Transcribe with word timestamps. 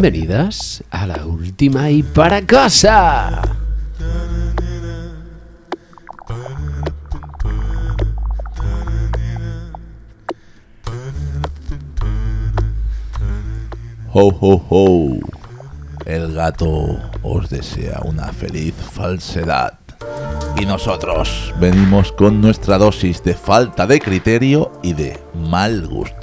Bienvenidas 0.00 0.82
a 0.90 1.06
la 1.06 1.26
última 1.26 1.90
y 1.90 2.02
para 2.02 2.40
casa. 2.40 3.42
Ho, 14.14 14.28
ho, 14.40 14.66
ho. 14.70 15.18
El 16.06 16.32
gato 16.32 16.98
os 17.22 17.50
desea 17.50 18.00
una 18.02 18.32
feliz 18.32 18.72
falsedad. 18.74 19.74
Y 20.56 20.64
nosotros 20.64 21.52
venimos 21.60 22.10
con 22.12 22.40
nuestra 22.40 22.78
dosis 22.78 23.22
de 23.22 23.34
falta 23.34 23.86
de 23.86 24.00
criterio 24.00 24.72
y 24.82 24.94
de 24.94 25.20
mal 25.34 25.86
gusto. 25.86 26.19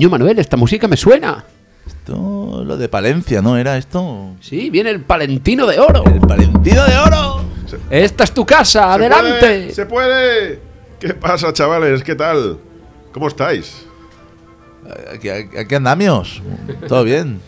Coño, 0.00 0.08
Manuel, 0.08 0.38
esta 0.38 0.56
música 0.56 0.88
me 0.88 0.96
suena. 0.96 1.44
Esto, 1.86 2.64
lo 2.64 2.78
de 2.78 2.88
Palencia, 2.88 3.42
¿no 3.42 3.58
era 3.58 3.76
esto? 3.76 4.30
Sí, 4.40 4.70
viene 4.70 4.88
el 4.88 5.02
Palentino 5.02 5.66
de 5.66 5.78
Oro. 5.78 6.02
El 6.06 6.20
Valentino 6.20 6.86
de 6.86 6.96
Oro. 6.96 7.42
Esta 7.90 8.24
es 8.24 8.32
tu 8.32 8.46
casa, 8.46 8.80
¡Se 8.80 8.88
adelante. 8.94 9.38
puede! 9.40 9.74
¡Se 9.74 9.84
puede! 9.84 10.60
¿Qué 10.98 11.12
pasa, 11.12 11.52
chavales? 11.52 12.02
¿Qué 12.02 12.14
tal? 12.14 12.56
¿Cómo 13.12 13.28
estáis? 13.28 13.84
Aquí, 15.14 15.28
aquí 15.28 15.74
andamios. 15.74 16.40
Todo 16.88 17.04
bien. 17.04 17.38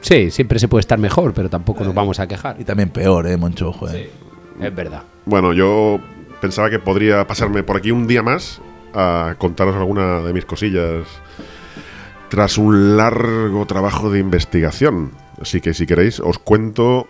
Sí, 0.00 0.30
siempre 0.30 0.58
se 0.58 0.66
puede 0.66 0.80
estar 0.80 0.98
mejor, 0.98 1.34
pero 1.34 1.50
tampoco 1.50 1.84
nos 1.84 1.92
vamos 1.92 2.20
a 2.20 2.26
quejar. 2.26 2.56
Y 2.58 2.64
también 2.64 2.88
peor, 2.88 3.26
¿eh, 3.26 3.36
Moncho? 3.36 3.70
Joder. 3.74 4.08
Es 4.62 4.74
verdad. 4.74 5.02
Bueno, 5.26 5.52
yo 5.52 6.00
pensaba 6.40 6.70
que 6.70 6.78
podría 6.78 7.26
pasarme 7.26 7.62
por 7.62 7.76
aquí 7.76 7.90
un 7.90 8.06
día 8.06 8.22
más 8.22 8.62
a 8.94 9.34
contaros 9.38 9.76
alguna 9.76 10.20
de 10.20 10.32
mis 10.32 10.44
cosillas 10.44 11.06
tras 12.28 12.58
un 12.58 12.96
largo 12.96 13.66
trabajo 13.66 14.10
de 14.10 14.20
investigación. 14.20 15.12
Así 15.40 15.60
que 15.60 15.74
si 15.74 15.86
queréis, 15.86 16.20
os 16.20 16.38
cuento 16.38 17.08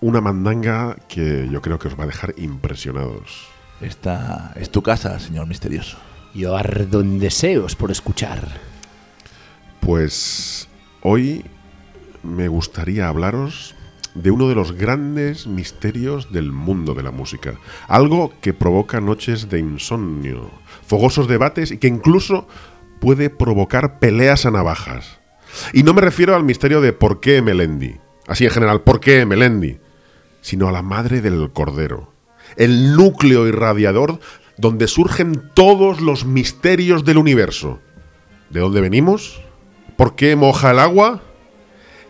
una 0.00 0.20
mandanga 0.20 0.96
que 1.08 1.48
yo 1.50 1.62
creo 1.62 1.78
que 1.78 1.88
os 1.88 1.98
va 1.98 2.04
a 2.04 2.08
dejar 2.08 2.34
impresionados. 2.36 3.48
Esta 3.80 4.52
es 4.56 4.70
tu 4.70 4.82
casa, 4.82 5.18
señor 5.18 5.46
misterioso. 5.46 5.98
Yo 6.34 6.56
ardo 6.56 7.00
en 7.00 7.18
deseos 7.18 7.76
por 7.76 7.90
escuchar. 7.90 8.48
Pues 9.80 10.68
hoy 11.02 11.44
me 12.22 12.48
gustaría 12.48 13.08
hablaros 13.08 13.74
de 14.14 14.30
uno 14.30 14.48
de 14.48 14.54
los 14.54 14.72
grandes 14.72 15.46
misterios 15.46 16.32
del 16.32 16.52
mundo 16.52 16.94
de 16.94 17.02
la 17.02 17.10
música. 17.10 17.58
Algo 17.88 18.32
que 18.40 18.54
provoca 18.54 19.00
noches 19.00 19.48
de 19.48 19.58
insomnio, 19.58 20.50
fogosos 20.86 21.28
debates 21.28 21.72
y 21.72 21.78
que 21.78 21.88
incluso 21.88 22.46
puede 23.00 23.30
provocar 23.30 23.98
peleas 23.98 24.46
a 24.46 24.50
navajas. 24.50 25.20
Y 25.72 25.82
no 25.82 25.94
me 25.94 26.00
refiero 26.00 26.34
al 26.34 26.44
misterio 26.44 26.80
de 26.80 26.92
por 26.92 27.20
qué 27.20 27.42
Melendi, 27.42 27.96
así 28.26 28.44
en 28.44 28.50
general, 28.50 28.82
por 28.82 29.00
qué 29.00 29.26
Melendi, 29.26 29.78
sino 30.40 30.68
a 30.68 30.72
la 30.72 30.82
madre 30.82 31.20
del 31.20 31.50
cordero, 31.52 32.12
el 32.56 32.96
núcleo 32.96 33.46
irradiador 33.46 34.20
donde 34.56 34.86
surgen 34.88 35.50
todos 35.54 36.00
los 36.00 36.24
misterios 36.24 37.04
del 37.04 37.18
universo. 37.18 37.80
¿De 38.50 38.60
dónde 38.60 38.80
venimos? 38.80 39.42
¿Por 39.96 40.14
qué 40.14 40.36
moja 40.36 40.70
el 40.70 40.78
agua? 40.78 41.22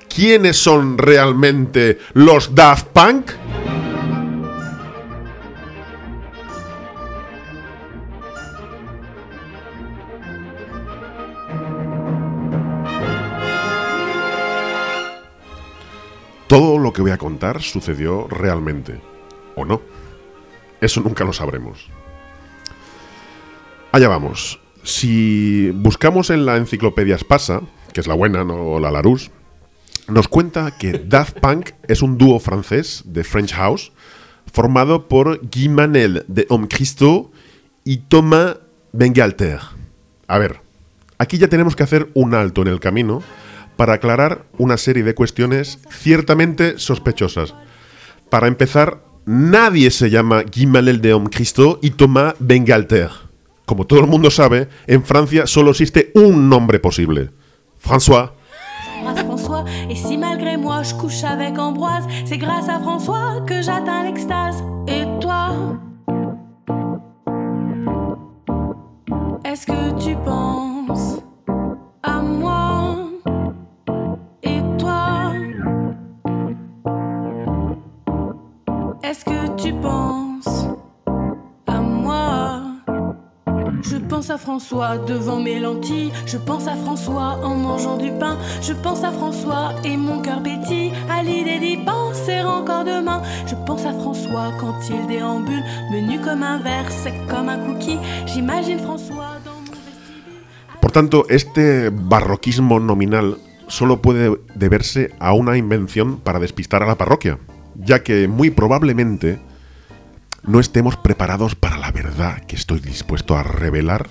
¿Quiénes 0.08 0.56
son 0.56 0.98
realmente 0.98 1.98
los 2.12 2.54
Daft 2.54 2.86
Punk? 2.88 3.32
Todo 16.46 16.78
lo 16.78 16.92
que 16.92 17.02
voy 17.02 17.10
a 17.10 17.18
contar 17.18 17.62
sucedió 17.62 18.28
realmente. 18.28 19.00
¿O 19.56 19.64
no? 19.64 19.82
Eso 20.80 21.00
nunca 21.00 21.24
lo 21.24 21.32
sabremos. 21.32 21.88
Allá 23.90 24.08
vamos. 24.08 24.60
Si 24.82 25.70
buscamos 25.70 26.30
en 26.30 26.44
la 26.44 26.56
enciclopedia 26.56 27.18
Spasa, 27.18 27.62
que 27.92 28.00
es 28.00 28.06
la 28.06 28.14
buena, 28.14 28.44
no 28.44 28.78
la 28.78 28.90
Larousse, 28.90 29.30
nos 30.08 30.28
cuenta 30.28 30.76
que 30.76 30.92
Daft 30.92 31.40
Punk 31.40 31.70
es 31.88 32.02
un 32.02 32.18
dúo 32.18 32.38
francés 32.40 33.02
de 33.06 33.24
French 33.24 33.52
House 33.54 33.92
formado 34.52 35.08
por 35.08 35.40
Guy 35.40 35.68
Manel 35.68 36.24
de 36.28 36.46
Homme 36.48 36.68
Christo 36.68 37.32
y 37.84 37.98
Thomas 37.98 38.56
Bengalter. 38.92 39.60
A 40.26 40.38
ver, 40.38 40.60
aquí 41.18 41.38
ya 41.38 41.48
tenemos 41.48 41.76
que 41.76 41.82
hacer 41.82 42.08
un 42.14 42.34
alto 42.34 42.62
en 42.62 42.68
el 42.68 42.80
camino 42.80 43.22
para 43.76 43.94
aclarar 43.94 44.44
una 44.58 44.76
serie 44.76 45.02
de 45.02 45.14
cuestiones 45.14 45.80
ciertamente 45.90 46.78
sospechosas. 46.78 47.54
Para 48.30 48.46
empezar, 48.46 49.02
nadie 49.26 49.90
se 49.90 50.10
llama 50.10 50.42
Guy 50.42 50.66
Manel 50.66 51.00
de 51.00 51.14
Homme 51.14 51.30
Christo 51.30 51.78
y 51.82 51.90
Thomas 51.90 52.34
Bengalter. 52.38 53.10
Como 53.64 53.86
todo 53.86 54.00
el 54.00 54.06
mundo 54.06 54.30
sabe, 54.30 54.68
en 54.86 55.04
Francia 55.04 55.46
solo 55.46 55.70
existe 55.70 56.12
un 56.14 56.48
nombre 56.48 56.78
posible. 56.78 57.30
François 57.82 58.32
J'embrasse 58.94 59.24
François, 59.24 59.64
et 59.90 59.96
si 59.96 60.16
malgré 60.16 60.56
moi 60.56 60.82
je 60.82 60.94
couche 60.94 61.24
avec 61.24 61.58
Ambroise, 61.58 62.06
c'est 62.24 62.38
grâce 62.38 62.68
à 62.68 62.78
François 62.78 63.40
que 63.46 63.60
j'atteins 63.60 64.04
l'extase. 64.04 64.62
Et 64.86 65.04
toi? 65.20 65.50
Est-ce 69.44 69.66
que 69.66 69.98
tu 70.02 70.16
penses 70.16 71.20
à 72.02 72.20
moi? 72.22 72.96
Et 74.42 74.60
toi? 74.78 75.32
Est-ce 79.02 79.24
que 79.24 79.54
tu 79.56 79.72
penses 79.74 80.66
Je 83.84 83.98
pense 83.98 84.30
à 84.30 84.38
François 84.38 84.96
devant 84.96 85.40
mes 85.40 85.60
lentilles. 85.60 86.10
Je 86.26 86.38
pense 86.38 86.66
à 86.66 86.74
François 86.74 87.38
en 87.44 87.54
mangeant 87.54 87.98
du 87.98 88.10
pain. 88.12 88.38
Je 88.62 88.72
pense 88.72 89.04
à 89.04 89.12
François 89.12 89.74
et 89.84 89.96
mon 89.96 90.22
cœur 90.22 90.42
pétille 90.42 90.92
à 91.10 91.22
l'idée 91.22 91.58
d'y 91.58 91.76
penser 91.84 92.40
encore 92.40 92.84
demain. 92.84 93.22
Je 93.46 93.54
pense 93.66 93.84
à 93.84 93.92
François 93.92 94.52
quand 94.58 94.74
il 94.88 95.06
déambule, 95.06 95.62
menu 95.92 96.18
comme 96.20 96.42
un 96.42 96.58
verre, 96.58 96.90
sec 96.90 97.14
comme 97.28 97.48
un 97.50 97.58
cookie. 97.58 97.98
J'imagine 98.26 98.78
François 98.78 99.38
dans 99.44 99.52
mon 99.52 99.72
vestibule. 99.72 100.44
Por 100.80 100.90
tanto, 100.90 101.26
este 101.28 101.90
barroquismo 101.90 102.80
nominal 102.80 103.36
solo 103.68 104.00
puede 104.00 104.38
deberse 104.54 105.12
a 105.18 105.34
una 105.34 105.56
invención 105.58 106.18
para 106.18 106.38
despistar 106.38 106.82
a 106.82 106.86
la 106.86 106.96
parroquia, 106.96 107.38
ya 107.76 108.02
que 108.02 108.28
muy 108.28 108.50
probablemente 108.50 109.38
no 110.42 110.60
estemos 110.60 110.96
preparados 110.96 111.54
para 111.54 111.78
la 111.78 111.90
verdad 111.90 112.03
que 112.46 112.56
estoy 112.56 112.80
dispuesto 112.80 113.36
a 113.36 113.42
revelar, 113.42 114.06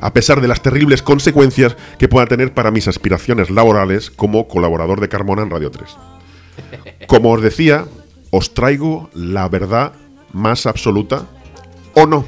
a 0.00 0.12
pesar 0.12 0.40
de 0.40 0.48
las 0.48 0.62
terribles 0.62 1.02
consecuencias 1.02 1.76
que 1.98 2.08
pueda 2.08 2.26
tener 2.26 2.54
para 2.54 2.70
mis 2.70 2.88
aspiraciones 2.88 3.50
laborales 3.50 4.10
como 4.10 4.48
colaborador 4.48 5.00
de 5.00 5.08
Carmona 5.08 5.42
en 5.42 5.50
Radio 5.50 5.70
3. 5.70 5.96
Como 7.06 7.32
os 7.32 7.42
decía, 7.42 7.84
os 8.30 8.54
traigo 8.54 9.10
la 9.14 9.48
verdad 9.48 9.92
más 10.32 10.66
absoluta 10.66 11.26
o 11.94 12.06
no. 12.06 12.24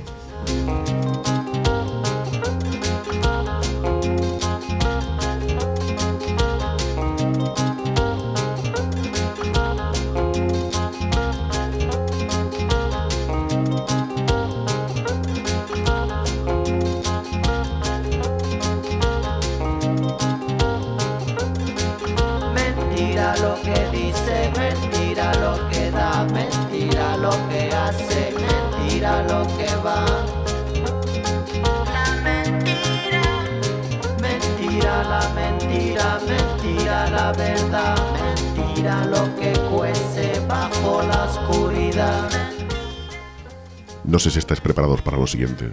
Sé 44.26 44.32
si 44.32 44.38
estáis 44.40 44.60
preparados 44.60 45.02
para 45.02 45.16
lo 45.16 45.26
siguiente. 45.26 45.70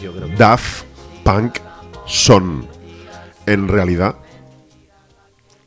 Yo 0.00 0.12
creo 0.12 0.28
que 0.28 0.36
Daft 0.36 0.84
Punk 1.24 1.58
son, 2.06 2.68
en 3.46 3.66
realidad, 3.66 4.16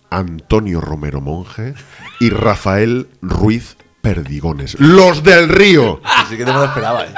Antonio 0.09 0.79
Romero 0.79 1.19
Monje 1.19 1.73
y 2.19 2.29
Rafael 2.29 3.09
Ruiz 3.21 3.75
Perdigones. 4.01 4.79
¡Los 4.79 5.23
del 5.23 5.49
río! 5.49 5.99
Así 6.03 6.37
que 6.37 6.45
no 6.45 6.53
me 6.53 6.59
lo 6.59 6.65
esperaba, 6.65 7.05
¿eh? 7.05 7.13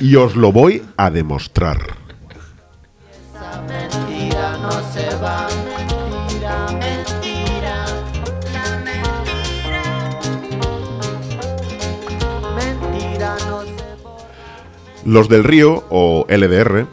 Y 0.00 0.16
os 0.16 0.36
lo 0.36 0.52
voy 0.52 0.82
a 0.96 1.10
demostrar. 1.10 1.78
Esa 3.34 3.62
mentira 3.62 4.56
no 4.58 4.72
se 4.92 5.14
va, 5.16 5.46
Los 15.06 15.28
del 15.28 15.44
Río, 15.44 15.84
o 15.88 16.26
LDR, 16.28 16.88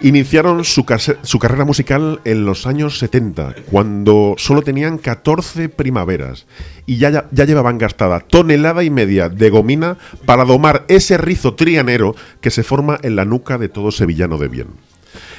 iniciaron 0.00 0.64
su, 0.64 0.84
carrera 0.84 1.64
musical 1.64 2.20
en 2.24 2.44
los 2.44 2.66
años 2.66 2.98
70, 2.98 3.54
cuando 3.70 4.34
solo 4.36 4.62
tenían 4.62 4.98
14 4.98 5.68
primaveras 5.68 6.46
y 6.86 6.96
ya, 6.96 7.10
ya, 7.10 7.28
ya 7.30 7.44
llevaban 7.44 7.78
gastada 7.78 8.18
tonelada 8.18 8.82
y 8.82 8.90
media 8.90 9.28
de 9.28 9.48
gomina 9.48 9.96
para 10.26 10.44
domar 10.44 10.84
ese 10.88 11.16
rizo 11.18 11.54
trianero 11.54 12.16
que 12.40 12.50
se 12.50 12.64
forma 12.64 12.98
en 13.04 13.14
la 13.14 13.24
nuca 13.24 13.58
de 13.58 13.68
todo 13.68 13.92
sevillano 13.92 14.38
de 14.38 14.48
bien. 14.48 14.66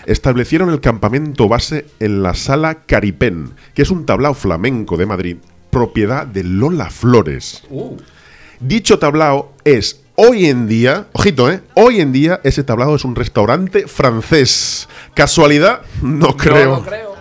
Establecieron 0.05 0.69
el 0.69 0.79
campamento 0.79 1.49
base 1.49 1.87
en 1.99 2.23
la 2.23 2.35
Sala 2.35 2.85
Caripén, 2.85 3.51
que 3.73 3.81
es 3.81 3.89
un 3.89 4.05
tablao 4.05 4.33
flamenco 4.33 4.95
de 4.95 5.05
Madrid, 5.05 5.37
propiedad 5.71 6.25
de 6.25 6.45
Lola 6.45 6.89
Flores. 6.89 7.63
Dicho 8.61 8.97
tablao 8.97 9.51
es 9.65 10.02
hoy 10.15 10.47
en 10.47 10.67
día, 10.67 11.07
ojito, 11.13 11.51
¿eh? 11.51 11.61
Hoy 11.75 12.01
en 12.01 12.11
día 12.11 12.39
ese 12.43 12.63
tablao 12.63 12.95
es 12.95 13.05
un 13.05 13.15
restaurante 13.15 13.87
francés. 13.87 14.87
¿Casualidad? 15.13 15.81
No 16.01 16.37
creo. 16.37 16.69
No 16.69 16.75
lo 16.77 16.85
creo. 16.85 17.12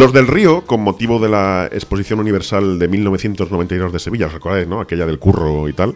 Los 0.00 0.14
del 0.14 0.28
Río, 0.28 0.62
con 0.62 0.80
motivo 0.80 1.18
de 1.18 1.28
la 1.28 1.68
Exposición 1.70 2.20
Universal 2.20 2.78
de 2.78 2.88
1992 2.88 3.92
de 3.92 3.98
Sevilla, 3.98 4.28
¿os 4.28 4.32
recordáis, 4.32 4.66
no? 4.66 4.80
Aquella 4.80 5.04
del 5.04 5.18
curro 5.18 5.68
y 5.68 5.74
tal. 5.74 5.94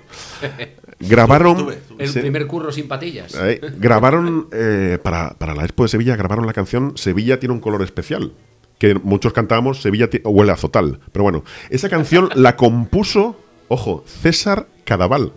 Grabaron. 1.00 1.56
Tuve, 1.56 1.78
El 1.96 2.12
primer 2.12 2.46
curro 2.46 2.70
sin 2.70 2.86
patillas. 2.86 3.34
Eh, 3.34 3.62
grabaron 3.78 4.48
eh, 4.52 4.98
para, 5.02 5.30
para 5.38 5.54
la 5.54 5.64
Expo 5.64 5.84
de 5.84 5.88
Sevilla, 5.88 6.16
grabaron 6.16 6.46
la 6.46 6.52
canción 6.52 6.98
Sevilla 6.98 7.40
tiene 7.40 7.54
un 7.54 7.60
color 7.60 7.80
especial. 7.80 8.34
Que 8.76 8.94
muchos 8.94 9.32
cantábamos 9.32 9.80
Sevilla 9.80 10.10
huele 10.22 10.52
a 10.52 10.56
Zotal. 10.56 11.00
Pero 11.10 11.22
bueno, 11.22 11.42
esa 11.70 11.88
canción 11.88 12.28
la 12.34 12.56
compuso, 12.56 13.40
ojo, 13.68 14.04
César 14.06 14.66
Cadaval. 14.84 15.32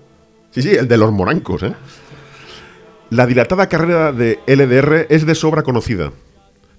Sí, 0.52 0.62
sí, 0.62 0.72
el 0.72 0.90
de 0.90 0.98
los 0.98 1.14
morancos, 1.14 1.64
¿eh? 1.64 1.74
La 3.12 3.28
dilatada 3.28 3.70
carrera 3.70 4.12
de 4.12 4.40
LDR 4.46 5.08
es 5.10 5.26
de 5.26 5.36
sobra 5.36 5.64
conocida, 5.64 6.12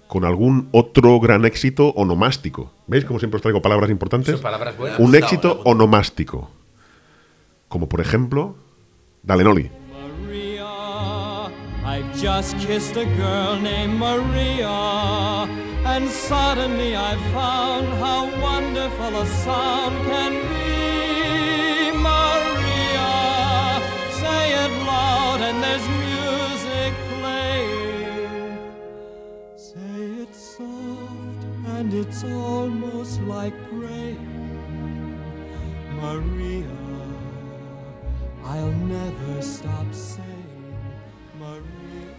con 0.09 0.25
algún 0.25 0.69
otro 0.73 1.21
gran 1.21 1.45
éxito 1.45 1.89
onomástico. 1.91 2.73
¿Veis 2.87 3.05
cómo 3.05 3.21
siempre 3.21 3.37
os 3.37 3.43
traigo 3.43 3.63
palabras 3.63 3.91
importantes? 3.91 4.33
Son 4.33 4.43
palabras 4.43 4.77
buenas. 4.77 4.99
Un 4.99 5.07
gustado, 5.07 5.25
éxito 5.25 5.61
onomástico. 5.65 6.51
Como 7.69 7.89
por 7.89 8.01
ejemplo, 8.01 8.57
Dale 9.23 9.45
Noli. 9.45 9.71
Maria, 9.93 11.51
I've 11.85 12.11
just 12.17 12.57
kissed 12.59 12.97
a 12.97 13.05
girl 13.05 13.61
named 13.61 13.99
Maria, 13.99 15.47
and 15.85 16.09
suddenly 16.09 16.97
I 16.97 17.15
found 17.35 17.87
how 18.01 18.25
wonderful 18.41 19.15
a 19.21 19.27
sound 19.27 19.95
can 20.07 20.48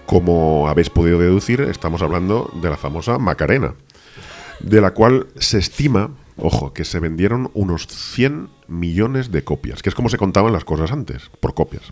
Como 0.09 0.67
habéis 0.67 0.89
podido 0.89 1.19
deducir, 1.19 1.61
estamos 1.61 2.01
hablando 2.01 2.51
de 2.63 2.67
la 2.71 2.77
famosa 2.77 3.19
Macarena, 3.19 3.75
de 4.59 4.81
la 4.81 4.95
cual 4.95 5.27
se 5.37 5.59
estima, 5.59 6.09
ojo, 6.35 6.73
que 6.73 6.83
se 6.83 6.99
vendieron 6.99 7.51
unos 7.53 7.85
100 7.85 8.49
millones 8.67 9.31
de 9.31 9.43
copias, 9.43 9.83
que 9.83 9.89
es 9.89 9.93
como 9.93 10.09
se 10.09 10.17
contaban 10.17 10.51
las 10.51 10.65
cosas 10.65 10.91
antes, 10.91 11.29
por 11.39 11.53
copias. 11.53 11.83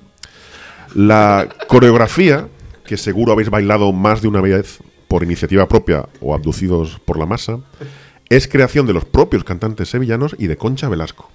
La 0.95 1.47
coreografía, 1.67 2.47
que 2.87 2.97
seguro 2.97 3.33
habéis 3.33 3.51
bailado 3.51 3.93
más 3.93 4.23
de 4.23 4.29
una 4.29 4.41
vez 4.41 4.79
por 5.07 5.21
iniciativa 5.21 5.67
propia 5.67 6.09
o 6.19 6.33
abducidos 6.33 6.99
por 7.05 7.19
la 7.19 7.27
masa, 7.27 7.59
es 8.29 8.47
creación 8.47 8.87
de 8.87 8.93
los 8.93 9.05
propios 9.05 9.43
cantantes 9.43 9.89
sevillanos 9.89 10.35
y 10.39 10.47
de 10.47 10.57
Concha 10.57 10.89
Velasco. 10.89 11.29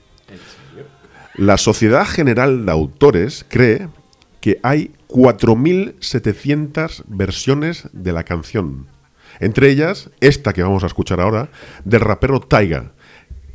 La 1.36 1.58
Sociedad 1.58 2.06
General 2.06 2.66
de 2.66 2.72
Autores 2.72 3.46
cree 3.48 3.88
que 4.40 4.58
hay 4.64 4.90
4.700 5.12 7.02
versiones 7.06 7.88
de 7.92 8.12
la 8.12 8.24
canción. 8.24 8.86
Entre 9.40 9.70
ellas, 9.70 10.10
esta 10.20 10.52
que 10.52 10.62
vamos 10.62 10.84
a 10.84 10.86
escuchar 10.86 11.20
ahora, 11.20 11.48
del 11.84 12.00
rapero 12.00 12.40
Taiga, 12.40 12.92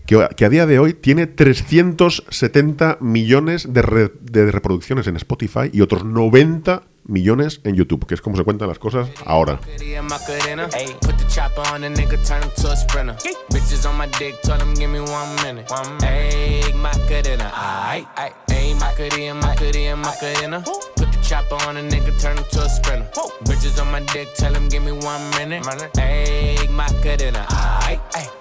que, 0.06 0.28
que 0.36 0.46
a 0.46 0.50
día 0.50 0.66
de 0.66 0.80
hoy 0.80 0.94
tiene 0.94 1.28
370 1.28 2.98
millones 3.02 3.72
de, 3.74 3.82
re- 3.82 4.12
de 4.22 4.52
reproducciones 4.52 5.08
en 5.08 5.18
Spotify 5.18 5.70
y 5.72 5.82
otros 5.82 6.04
90 6.06 6.84
millones 7.06 7.62
en 7.64 7.76
YouTube, 7.76 8.06
que 8.06 8.16
es 8.16 8.22
como 8.22 8.36
se 8.36 8.44
cuentan 8.44 8.68
las 8.68 8.80
cosas 8.80 9.08
ahora. 9.26 9.60
Macarena, 21.30 21.58
Macarena. 21.58 21.58
Ayy, 21.58 21.58
put 21.58 21.58
the 21.58 21.58
chopper 21.58 21.68
on 21.68 21.78
a 21.78 21.82
nigga, 21.82 22.22
turn 22.22 22.38
him 22.38 22.44
to 22.52 22.62
a 22.62 22.70
sprinter. 22.70 23.08
Bitches 23.08 23.08
on 23.08 23.08
my 23.08 23.08
dick, 23.08 23.08
told 23.08 23.08
him 23.08 23.08
give 23.08 23.08
me 23.08 23.08
one 23.08 23.08
minute. 23.08 23.08
Ayy, 23.08 23.10
Macarena. 23.10 23.10
Aight, 23.10 23.10
aight. 23.10 23.10
Ayy, 23.10 23.10
Macarena, 23.10 23.10
Macarena, 23.10 23.10
Macarena. 23.10 23.10
Put 23.10 23.10
the 23.10 23.10
chopper 23.10 23.10
on 23.10 23.10
the 23.10 23.12
nigga, 23.12 23.12
turn 23.12 23.18
him 23.18 23.18
to 23.18 23.20
a 23.20 23.20
sprinter. 23.20 23.42
Bitches 23.44 23.82
on 23.82 23.92
my 23.92 24.00
dick, 24.14 24.34
tell 24.36 24.54
him 24.54 24.70
give 24.70 24.84
me 24.84 24.92
one 24.92 25.30
minute. 25.32 25.64
Ayy, 25.94 26.70
Macarena. 26.70 27.46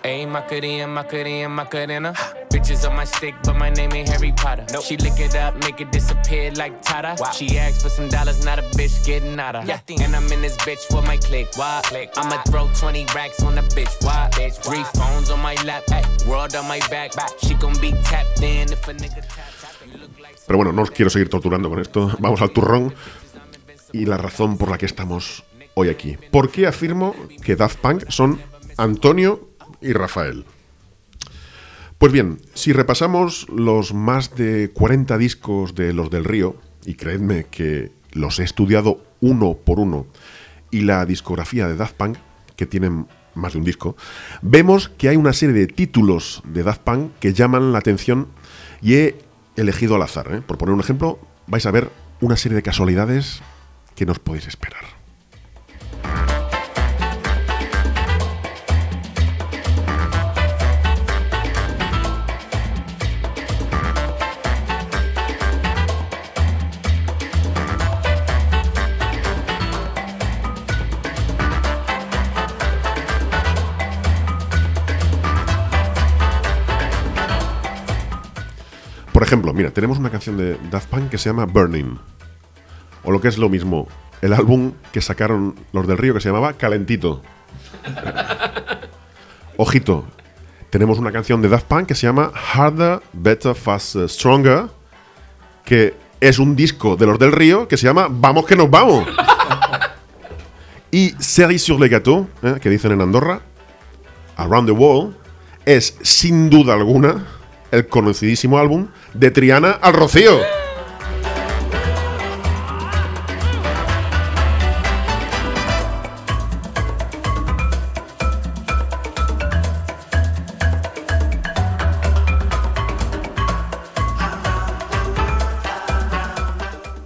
Ayy, 0.05 0.29
Macarena, 0.29 0.87
Macarena, 0.87 1.49
Macarena. 1.49 2.13
Bitches 2.51 2.89
on 2.89 2.97
my 2.97 3.05
stick, 3.05 3.35
but 3.45 3.55
my 3.57 3.71
name 3.71 3.93
ain't 3.93 4.09
Harry 4.09 4.33
Potter. 4.33 4.65
Nope. 4.73 4.85
She 4.85 4.97
lick 4.97 5.21
it 5.21 5.35
up, 5.35 5.57
make 5.57 5.81
it 5.81 5.93
disappear 5.93 6.53
like 6.53 6.81
Tata. 6.83 7.17
She 7.33 7.59
asked 7.59 7.83
for 7.83 7.89
some 7.89 8.09
dollars, 8.09 8.45
not 8.45 8.59
a 8.59 8.63
bitch 8.63 9.05
getting 9.05 9.39
out 9.39 9.57
of. 9.57 9.67
Yeah. 9.67 9.81
And 10.01 10.15
I'm 10.17 10.31
in 10.33 10.43
this 10.43 10.57
bitch 10.59 10.81
for 10.91 11.03
my 11.03 11.17
click. 11.17 11.49
Why? 11.57 11.81
click. 11.85 12.11
I'ma 12.17 12.43
throw 12.45 12.69
20 12.75 13.07
racks 13.15 13.43
on 13.43 13.55
the 13.55 13.63
bitch. 13.63 14.05
Why? 14.05 14.29
Bitch. 14.33 14.55
Three 14.65 14.85
phones 14.95 15.31
on 15.31 15.41
my 15.41 15.55
lap, 15.65 15.85
ay, 15.91 16.05
world 16.27 16.55
on 16.55 16.67
my 16.67 16.79
back. 16.91 17.13
She 17.43 17.55
gon' 17.55 17.79
be 17.81 17.93
tapped 18.05 18.43
in 18.43 18.73
if 18.73 18.89
a 18.89 18.95
nigga 18.95 19.23
tap. 19.35 19.56
Pero 20.47 20.57
bueno, 20.57 20.73
no 20.73 20.83
os 20.83 20.91
quiero 20.91 21.11
seguir 21.11 21.29
torturando 21.29 21.69
con 21.69 21.81
esto. 21.81 22.11
Vamos 22.21 22.41
al 22.41 22.51
turrón. 22.51 22.95
Y 23.93 24.07
la 24.07 24.17
razón 24.17 24.59
por 24.59 24.71
la 24.71 24.79
que 24.79 24.87
estamos 24.87 25.45
hoy 25.75 25.89
aquí. 25.89 26.17
¿Por 26.31 26.51
qué 26.51 26.67
afirmo 26.67 27.15
que 27.43 27.57
Daft 27.57 27.79
Punk 27.79 28.09
son 28.09 28.41
Antonio 28.77 29.49
y 29.81 29.93
Rafael? 29.93 30.45
Pues 31.99 32.13
bien, 32.13 32.39
si 32.53 32.73
repasamos 32.73 33.49
los 33.49 33.95
más 33.95 34.35
de 34.35 34.71
40 34.75 35.17
discos 35.17 35.75
de 35.75 35.95
los 35.95 36.11
del 36.11 36.25
Río, 36.25 36.57
y 36.85 36.95
creedme 36.95 37.47
que 37.51 37.91
los 38.13 38.39
he 38.39 38.45
estudiado 38.45 39.03
uno 39.21 39.55
por 39.55 39.81
uno, 39.81 40.07
y 40.71 40.83
la 40.83 41.07
discografía 41.07 41.69
de 41.69 41.77
Daft 41.77 41.95
Punk, 41.95 42.19
que 42.55 42.67
tienen 42.67 43.07
más 43.35 43.53
de 43.53 43.61
un 43.61 43.65
disco, 43.65 43.97
vemos 44.43 44.91
que 44.91 45.09
hay 45.09 45.17
una 45.17 45.33
serie 45.33 45.55
de 45.55 45.67
títulos 45.67 46.43
de 46.45 46.63
Daft 46.63 46.83
Punk 46.83 47.13
que 47.19 47.33
llaman 47.33 47.73
la 47.73 47.79
atención 47.79 48.29
y 48.83 48.95
he 48.95 49.26
elegido 49.57 49.97
al 49.97 50.03
azar. 50.03 50.33
¿eh? 50.33 50.41
Por 50.41 50.59
poner 50.59 50.75
un 50.75 50.81
ejemplo, 50.81 51.19
vais 51.47 51.67
a 51.67 51.71
ver 51.71 51.91
una 52.21 52.37
serie 52.37 52.57
de 52.57 52.63
casualidades 52.63 53.43
que 53.95 54.07
no 54.07 54.13
os 54.13 54.19
podéis 54.19 54.47
esperar. 54.47 54.85
Ejemplo, 79.27 79.53
mira, 79.53 79.71
tenemos 79.71 79.99
una 79.99 80.11
canción 80.11 80.37
de 80.37 80.57
Daft 80.71 80.89
Punk 80.89 81.11
que 81.11 81.19
se 81.19 81.29
llama 81.29 81.47
Burning. 81.47 81.99
O 83.05 83.11
lo 83.11 83.21
que 83.21 83.29
es 83.29 83.39
lo 83.39 83.49
mismo, 83.49 83.89
el 84.23 84.33
álbum 84.33 84.73
que 84.93 85.01
sacaron 85.01 85.55
los 85.73 85.87
del 85.87 85.99
Río 85.99 86.15
que 86.15 86.21
se 86.21 86.29
llamaba 86.29 86.55
Calentito. 86.55 87.23
Ojito, 89.57 90.05
tenemos 90.71 90.99
una 90.99 91.13
canción 91.13 91.43
de 91.43 91.49
Daft 91.49 91.67
Punk 91.67 91.87
que 91.87 91.95
se 91.95 92.07
llama 92.07 92.31
Harder, 92.35 93.01
Better, 93.13 93.55
Faster, 93.55 94.09
Stronger, 94.09 94.67
que 95.65 95.95
es 96.21 96.39
un 96.39 96.57
disco 96.57 96.97
de 96.97 97.07
los 97.07 97.19
del 97.19 97.33
Río 97.33 97.69
que 97.69 97.77
se 97.77 97.87
llama 97.87 98.09
Vamos 98.11 98.47
que 98.47 98.57
nos 98.57 98.71
vamos. 98.71 99.07
y 100.91 101.11
Cerise 101.19 101.65
sur 101.65 101.81
le 101.81 101.89
gâteau, 101.89 102.29
¿eh? 102.43 102.57
que 102.61 102.71
dicen 102.71 102.93
en 102.93 103.01
Andorra, 103.01 103.41
Around 104.37 104.69
the 104.69 104.73
World, 104.73 105.17
es 105.65 105.97
sin 106.03 106.49
duda 106.49 106.75
alguna 106.75 107.36
el 107.71 107.87
conocidísimo 107.87 108.59
álbum 108.59 108.89
de 109.15 109.31
Triana 109.31 109.71
al 109.71 109.95
Rocío. 109.95 110.39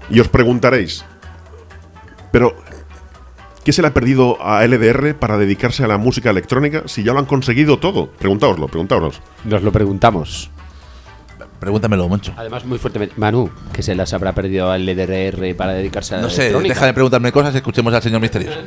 Y 0.09 0.19
os 0.19 0.29
preguntaréis, 0.29 1.05
pero 2.33 2.57
¿qué 3.71 3.75
se 3.75 3.83
le 3.83 3.87
ha 3.89 3.95
perdido 3.95 4.37
a 4.45 4.67
LDR 4.67 5.15
para 5.15 5.39
dedicarse 5.39 5.85
a 5.85 5.87
la 5.87 5.97
música 5.97 6.29
electrónica 6.29 6.83
si 6.87 7.05
ya 7.05 7.13
lo 7.13 7.21
han 7.21 7.25
conseguido 7.27 7.79
todo? 7.79 8.11
Preguntaoslo, 8.11 8.67
preguntaoslo. 8.67 9.13
Nos 9.45 9.63
lo 9.63 9.71
preguntamos. 9.71 10.51
Pregúntamelo, 11.61 12.09
Moncho. 12.09 12.35
Además, 12.37 12.65
muy 12.65 12.79
fuertemente. 12.79 13.15
Manu, 13.17 13.49
que 13.73 13.85
se 13.85 13.95
las 13.95 14.13
habrá 14.13 14.35
perdido 14.35 14.73
al 14.73 14.85
LDR 14.85 15.55
para 15.55 15.73
dedicarse 15.75 16.15
a 16.15 16.17
la 16.17 16.23
No 16.25 16.31
sé, 16.31 16.47
electrónica. 16.49 16.75
deja 16.75 16.87
de 16.87 16.95
preguntarme 16.95 17.31
cosas, 17.31 17.55
escuchemos 17.55 17.95
al 17.95 18.03
señor 18.03 18.21
misterioso. 18.21 18.59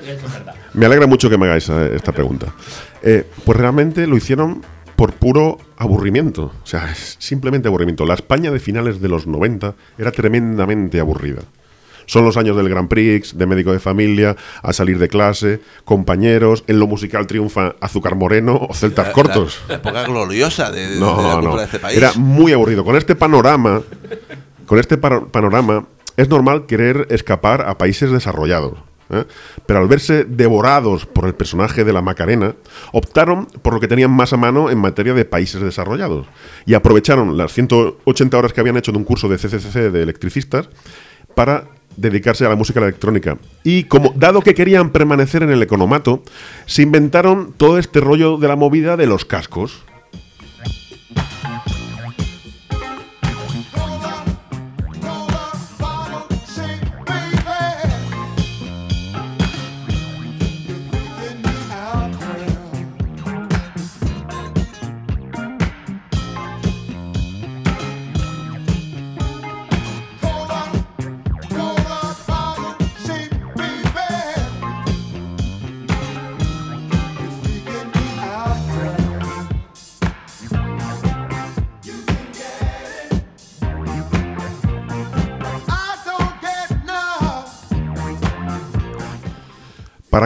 Me 0.74 0.86
alegra 0.86 1.06
mucho 1.06 1.30
que 1.30 1.38
me 1.38 1.48
hagáis 1.48 1.68
eh, 1.68 1.92
esta 1.96 2.14
pregunta. 2.14 2.54
Eh, 3.02 3.28
pues 3.44 3.58
realmente 3.60 4.08
lo 4.08 4.16
hicieron 4.16 4.62
por 4.96 5.12
puro 5.12 5.58
aburrimiento. 5.76 6.54
O 6.64 6.66
sea, 6.66 6.90
es 6.90 7.18
simplemente 7.20 7.68
aburrimiento. 7.68 8.06
La 8.06 8.14
España 8.14 8.52
de 8.52 8.60
finales 8.62 9.02
de 9.02 9.10
los 9.10 9.28
90 9.28 9.76
era 9.98 10.12
tremendamente 10.14 11.02
aburrida. 11.02 11.42
Son 12.06 12.26
los 12.26 12.38
años 12.38 12.56
del 12.58 12.70
Grand 12.70 12.88
Prix, 12.90 13.38
de 13.38 13.46
médico 13.46 13.72
de 13.72 13.80
familia, 13.80 14.36
a 14.62 14.74
salir 14.74 15.00
de 15.00 15.08
clase, 15.08 15.62
compañeros, 15.86 16.64
en 16.68 16.80
lo 16.80 16.88
musical 16.88 17.28
triunfa 17.28 17.76
Azúcar 17.80 18.16
Moreno 18.16 18.56
o 18.70 18.74
Celtas 18.74 19.10
Cortos. 19.10 19.60
La, 19.68 19.76
la 19.76 19.80
época 19.80 20.04
gloriosa 20.06 20.72
de, 20.72 20.88
de- 20.88 20.96
de 20.96 21.00
la 21.00 21.08
cultura 21.14 21.42
no. 21.42 21.58
de 21.58 21.64
este 21.66 21.80
país. 21.80 21.98
Era 21.98 22.14
muy 22.14 22.52
aburrido. 22.54 22.84
Con 22.84 22.96
este 22.96 23.16
panorama, 23.16 23.82
con 24.66 24.80
este 24.80 24.98
panorama, 24.98 25.86
es 26.18 26.30
normal 26.30 26.66
querer 26.66 27.08
escapar 27.10 27.62
a 27.68 27.78
países 27.78 28.12
desarrollados. 28.12 28.74
¿eh? 29.10 29.24
Pero 29.66 29.80
al 29.80 29.88
verse 29.88 30.24
devorados 30.26 31.06
por 31.06 31.26
el 31.26 31.34
personaje 31.36 31.84
de 31.84 31.92
la 31.94 32.02
Macarena, 32.02 32.56
optaron 32.92 33.46
por 33.48 33.74
lo 33.74 33.80
que 33.80 33.88
tenían 33.88 34.12
más 34.12 34.32
a 34.34 34.38
mano 34.38 34.70
en 34.70 34.78
materia 34.78 35.14
de 35.14 35.26
países 35.26 35.62
desarrollados. 35.62 36.28
Y 36.66 36.74
aprovecharon 36.76 37.36
las 37.38 37.52
180 37.54 38.38
horas 38.38 38.54
que 38.54 38.62
habían 38.62 38.78
hecho 38.78 38.92
de 38.92 38.98
un 38.98 39.04
curso 39.04 39.28
de 39.28 39.38
CCCC 39.38 39.92
de 39.92 40.04
electricistas 40.04 40.70
para 41.36 41.66
dedicarse 41.98 42.46
a 42.46 42.50
la 42.50 42.56
música 42.56 42.80
electrónica. 42.80 43.38
Y 43.64 43.86
como 43.86 44.14
dado 44.16 44.42
que 44.42 44.54
querían 44.54 44.92
permanecer 44.92 45.44
en 45.44 45.52
el 45.52 45.62
economato, 45.62 46.24
se 46.66 46.82
inventaron 46.82 47.54
todo 47.56 47.78
este 47.78 48.00
rollo 48.00 48.38
de 48.38 48.48
la 48.48 48.56
movida 48.56 48.98
de 48.98 49.08
los 49.08 49.26
cascos. 49.26 49.84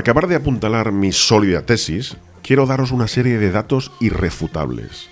Acabar 0.07 0.29
de 0.29 0.37
apuntalar 0.37 0.93
mi 0.93 1.11
sólida 1.11 1.63
tesis, 1.63 2.15
quiero 2.41 2.65
daros 2.65 2.93
una 2.93 3.09
serie 3.09 3.39
de 3.39 3.51
datos 3.51 3.91
irrefutables. 3.99 5.09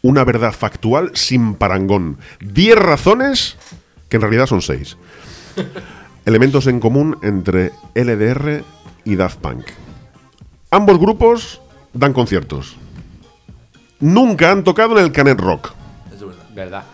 Una 0.00 0.24
verdad 0.24 0.52
factual 0.52 1.10
sin 1.12 1.54
parangón. 1.54 2.16
10 2.40 2.78
razones, 2.78 3.58
que 4.08 4.16
en 4.16 4.22
realidad 4.22 4.46
son 4.46 4.62
6. 4.62 4.96
Elementos 6.24 6.66
en 6.66 6.80
común 6.80 7.18
entre 7.20 7.72
LDR 7.94 8.64
y 9.04 9.16
Daft 9.16 9.36
Punk. 9.40 9.66
Ambos 10.70 10.98
grupos 10.98 11.60
dan 11.92 12.14
conciertos. 12.14 12.78
Nunca 14.00 14.50
han 14.50 14.64
tocado 14.64 14.98
en 14.98 15.04
el 15.04 15.12
Canet 15.12 15.38
Rock. 15.38 15.74
¿Verdad? 16.54 16.84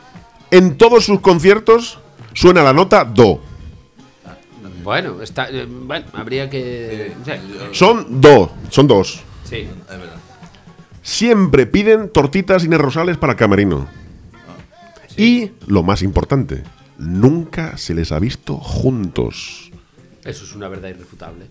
En 0.51 0.77
todos 0.77 1.05
sus 1.05 1.21
conciertos 1.21 2.01
suena 2.33 2.65
la 2.65 2.73
nota 2.73 3.05
Do. 3.05 3.41
Bueno, 4.85 5.23
está, 5.23 5.49
eh, 5.51 5.67
bueno, 5.67 6.05
habría 6.13 6.49
que. 6.51 7.15
sí. 7.25 7.33
Son 7.73 8.21
do, 8.21 8.53
son 8.69 8.87
dos. 8.87 9.23
Sí. 9.45 9.67
Es 9.91 9.99
verdad. 9.99 10.17
Siempre 11.03 11.67
piden 11.67 12.11
tortitas 12.11 12.65
y 12.65 12.69
rosales 12.69 13.17
para 13.17 13.35
camerino. 13.35 13.89
Y, 15.17 15.53
lo 15.67 15.83
más 15.83 16.03
importante, 16.03 16.63
nunca 16.99 17.79
se 17.79 17.95
les 17.95 18.13
ha 18.13 18.19
visto 18.19 18.57
juntos. 18.59 19.71
Eso 20.25 20.45
es 20.45 20.55
una 20.55 20.69
verdad 20.69 20.91
irrefutable. 20.91 21.47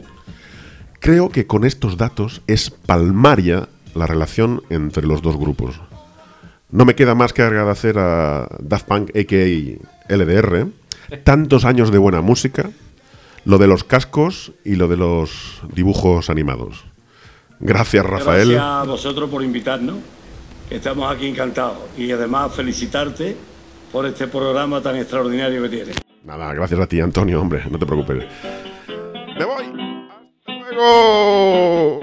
Creo 1.00 1.30
que 1.30 1.48
con 1.48 1.66
estos 1.66 1.98
datos 1.98 2.42
es 2.48 2.70
palmaria 2.70 3.68
la 3.96 4.06
relación 4.06 4.64
entre 4.70 5.06
los 5.06 5.22
dos 5.22 5.38
grupos. 5.38 5.80
No 6.72 6.86
me 6.86 6.96
queda 6.96 7.14
más 7.16 7.34
que 7.34 7.42
agradecer 7.42 7.98
a 8.00 8.48
Daft 8.60 8.88
Punk, 8.88 9.10
a.k.a. 9.10 10.16
LDR, 10.16 10.68
tantos 11.24 11.66
años 11.66 11.92
de 11.92 11.98
buena 11.98 12.22
música, 12.22 12.70
lo 13.46 13.58
de 13.58 13.68
los 13.68 13.84
cascos 13.84 14.54
y 14.64 14.76
lo 14.76 14.88
de 14.88 14.98
los 14.98 15.62
dibujos 15.74 16.30
animados. 16.30 16.86
Gracias, 17.60 18.06
Rafael. 18.06 18.50
Gracias 18.52 18.62
a 18.62 18.84
vosotros 18.84 19.30
por 19.30 19.44
invitarnos, 19.44 19.98
que 20.68 20.76
estamos 20.76 21.14
aquí 21.14 21.28
encantados. 21.28 21.78
Y 21.98 22.12
además 22.12 22.54
felicitarte 22.54 23.36
por 23.92 24.06
este 24.06 24.28
programa 24.28 24.82
tan 24.82 24.96
extraordinario 24.98 25.62
que 25.64 25.70
tienes. 25.70 25.98
Nada, 26.24 26.54
gracias 26.54 26.80
a 26.80 26.88
ti, 26.88 27.00
Antonio, 27.00 27.42
hombre, 27.42 27.64
no 27.70 27.78
te 27.78 27.86
preocupes. 27.86 28.26
¡Me 29.38 29.46
voy! 29.46 29.64
¡Hasta 30.48 30.72
luego! 30.72 32.00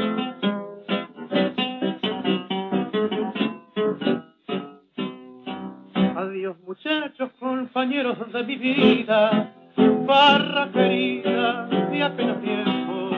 Adiós 6.17 6.57
muchachos, 6.67 7.31
compañeros 7.39 8.19
de 8.33 8.45
mi 8.45 8.57
vida, 8.57 9.55
barra 10.07 10.71
querida, 10.73 11.67
de 11.67 12.03
apenas 12.03 12.41
tiempo, 12.41 13.11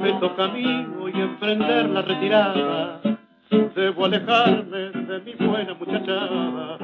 me 0.00 0.12
toca 0.14 0.44
a 0.44 0.48
mí 0.48 0.86
hoy 1.00 1.12
emprender 1.14 1.88
la 1.90 2.02
retirada, 2.02 3.00
debo 3.74 4.04
alejarme 4.04 4.90
de 4.90 5.20
mi 5.20 5.46
buena 5.46 5.74
muchachada. 5.74 6.78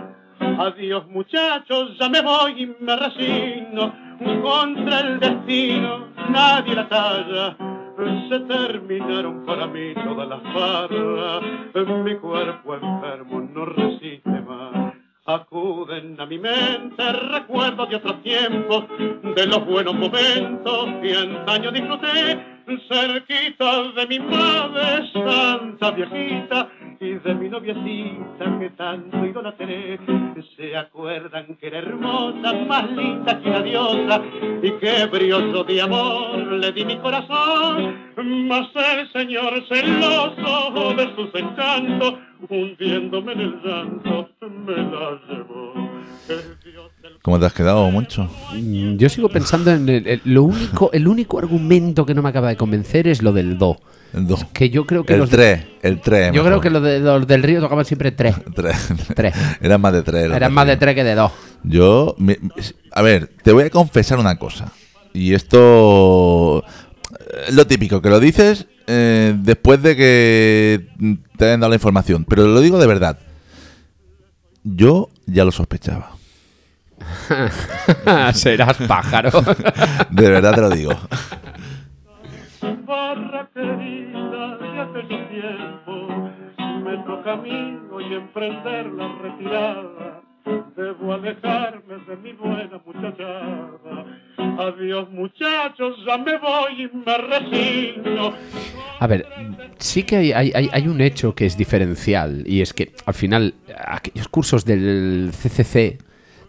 Adiós 0.58 1.06
muchachos, 1.08 1.96
ya 1.98 2.08
me 2.08 2.20
voy 2.20 2.62
y 2.62 2.84
me 2.84 2.96
resigno, 2.96 3.92
contra 4.42 5.00
el 5.00 5.20
destino 5.20 6.12
nadie 6.30 6.74
la 6.74 6.88
talla. 6.88 7.56
Se 8.28 8.40
terminaron 8.40 9.44
para 9.44 9.66
mí 9.66 9.94
todas 9.94 10.28
las 10.28 10.42
farras, 10.54 11.42
mi 12.04 12.16
cuerpo 12.16 12.74
enfermo 12.74 13.40
no 13.52 13.64
resiste 13.66 14.40
más. 14.40 14.81
Acuden 15.24 16.20
a 16.20 16.26
mi 16.26 16.36
mente 16.36 17.12
recuerdos 17.12 17.88
de 17.88 17.96
otros 17.96 18.22
tiempos, 18.24 18.86
de 19.36 19.46
los 19.46 19.64
buenos 19.64 19.94
momentos 19.94 20.88
que 21.00 21.14
antaño 21.14 21.70
disfruté, 21.70 22.61
cerquita 22.88 23.92
de 23.92 24.06
mi 24.06 24.18
madre 24.18 25.10
santa 25.12 25.90
viejita 25.90 26.68
y 27.00 27.14
de 27.14 27.34
mi 27.34 27.48
noviecita 27.48 28.58
que 28.58 28.70
tanto 28.70 29.26
idolatré. 29.26 29.98
Se 30.56 30.76
acuerdan 30.76 31.56
que 31.56 31.66
era 31.66 31.78
hermosa, 31.78 32.52
más 32.66 32.90
linda 32.90 33.40
que 33.40 33.48
una 33.48 33.62
diosa, 33.62 34.22
y 34.62 34.70
que 34.72 35.06
brioso 35.06 35.64
de 35.64 35.82
amor 35.82 36.38
le 36.38 36.72
di 36.72 36.84
mi 36.84 36.98
corazón, 36.98 38.12
mas 38.48 38.68
el 38.74 39.12
señor 39.12 39.66
celoso 39.68 40.94
de 40.94 41.14
sus 41.16 41.34
encantos, 41.34 42.14
hundiéndome 42.48 43.32
en 43.32 43.40
el 43.40 43.62
llanto, 43.62 44.28
me 44.40 44.76
la 44.76 45.20
llevó. 45.28 45.74
¿Cómo 47.22 47.38
te 47.38 47.46
has 47.46 47.52
quedado, 47.52 47.88
Moncho? 47.90 48.28
Mm, 48.52 48.96
Yo 48.96 49.08
sigo 49.08 49.28
pensando 49.28 49.70
en 49.70 49.88
el, 49.88 50.06
el- 50.08 50.20
lo 50.24 50.42
único, 50.42 50.90
el 50.92 51.06
único 51.06 51.38
argumento 51.38 52.04
que 52.04 52.14
no 52.14 52.22
me 52.22 52.28
acaba 52.30 52.48
de 52.48 52.56
convencer 52.56 53.06
es 53.06 53.22
lo 53.22 53.32
del 53.32 53.58
do. 53.58 53.78
El 54.12 54.26
do. 54.26 54.36
Que 54.52 54.68
yo 54.70 54.84
creo 54.86 55.04
que 55.04 55.14
El 55.14 55.20
los 55.20 55.30
3, 55.30 55.64
el 55.82 56.00
3. 56.00 56.32
Yo 56.32 56.44
creo 56.44 56.60
que 56.60 56.68
los, 56.68 56.82
de, 56.82 56.98
los 56.98 57.26
del 57.26 57.42
río 57.44 57.60
tocaban 57.60 57.84
siempre 57.84 58.10
tres. 58.12 58.34
Tres. 59.14 59.34
Eran 59.60 59.80
más 59.80 59.92
de 59.92 60.02
3. 60.02 60.32
Eran 60.32 60.52
más 60.52 60.66
de 60.66 60.76
tres 60.76 60.94
que 60.96 61.04
de 61.04 61.14
dos. 61.14 61.32
Yo, 61.62 62.14
me- 62.18 62.38
a 62.90 63.02
ver, 63.02 63.30
te 63.42 63.52
voy 63.52 63.64
a 63.64 63.70
confesar 63.70 64.18
una 64.18 64.36
cosa. 64.38 64.72
Y 65.14 65.32
esto 65.34 66.64
es 67.46 67.54
lo 67.54 67.66
típico, 67.66 68.02
que 68.02 68.10
lo 68.10 68.18
dices 68.18 68.66
eh, 68.88 69.34
después 69.38 69.80
de 69.82 69.94
que 69.96 70.88
te 71.36 71.44
hayan 71.44 71.60
dado 71.60 71.70
la 71.70 71.76
información. 71.76 72.24
Pero 72.28 72.46
lo 72.48 72.60
digo 72.60 72.78
de 72.78 72.86
verdad. 72.88 73.18
Yo 74.64 75.08
ya 75.26 75.44
lo 75.44 75.52
sospechaba. 75.52 76.16
Serás 78.34 78.76
pájaro. 78.88 79.30
De 80.10 80.30
verdad 80.30 80.54
te 80.54 80.60
lo 80.60 80.70
digo. 80.70 80.92
Mí 87.42 87.78
hoy 87.90 88.14
emprender 88.14 88.86
la 88.86 89.08
retirada. 89.22 90.22
Debo 90.76 91.12
alejarme 91.14 91.94
de 92.08 92.16
mi 92.16 92.32
buena 92.32 92.80
muchachada. 92.84 94.06
Adiós 94.58 95.08
muchachos, 95.10 95.96
ya 96.06 96.18
me 96.18 96.36
voy 96.38 96.82
y 96.84 96.96
me 96.96 97.18
resigno. 97.18 98.32
A 99.00 99.06
ver, 99.06 99.26
sí 99.78 100.02
que 100.02 100.16
hay, 100.16 100.32
hay- 100.32 100.52
hay- 100.54 100.68
hay 100.72 100.88
un 100.88 101.00
hecho 101.00 101.34
que 101.34 101.46
es 101.46 101.56
diferencial 101.56 102.42
y 102.46 102.60
es 102.60 102.72
que 102.74 102.92
al 103.06 103.14
final 103.14 103.54
aquellos 103.86 104.28
cursos 104.28 104.64
del 104.64 105.30
CCC 105.32 105.98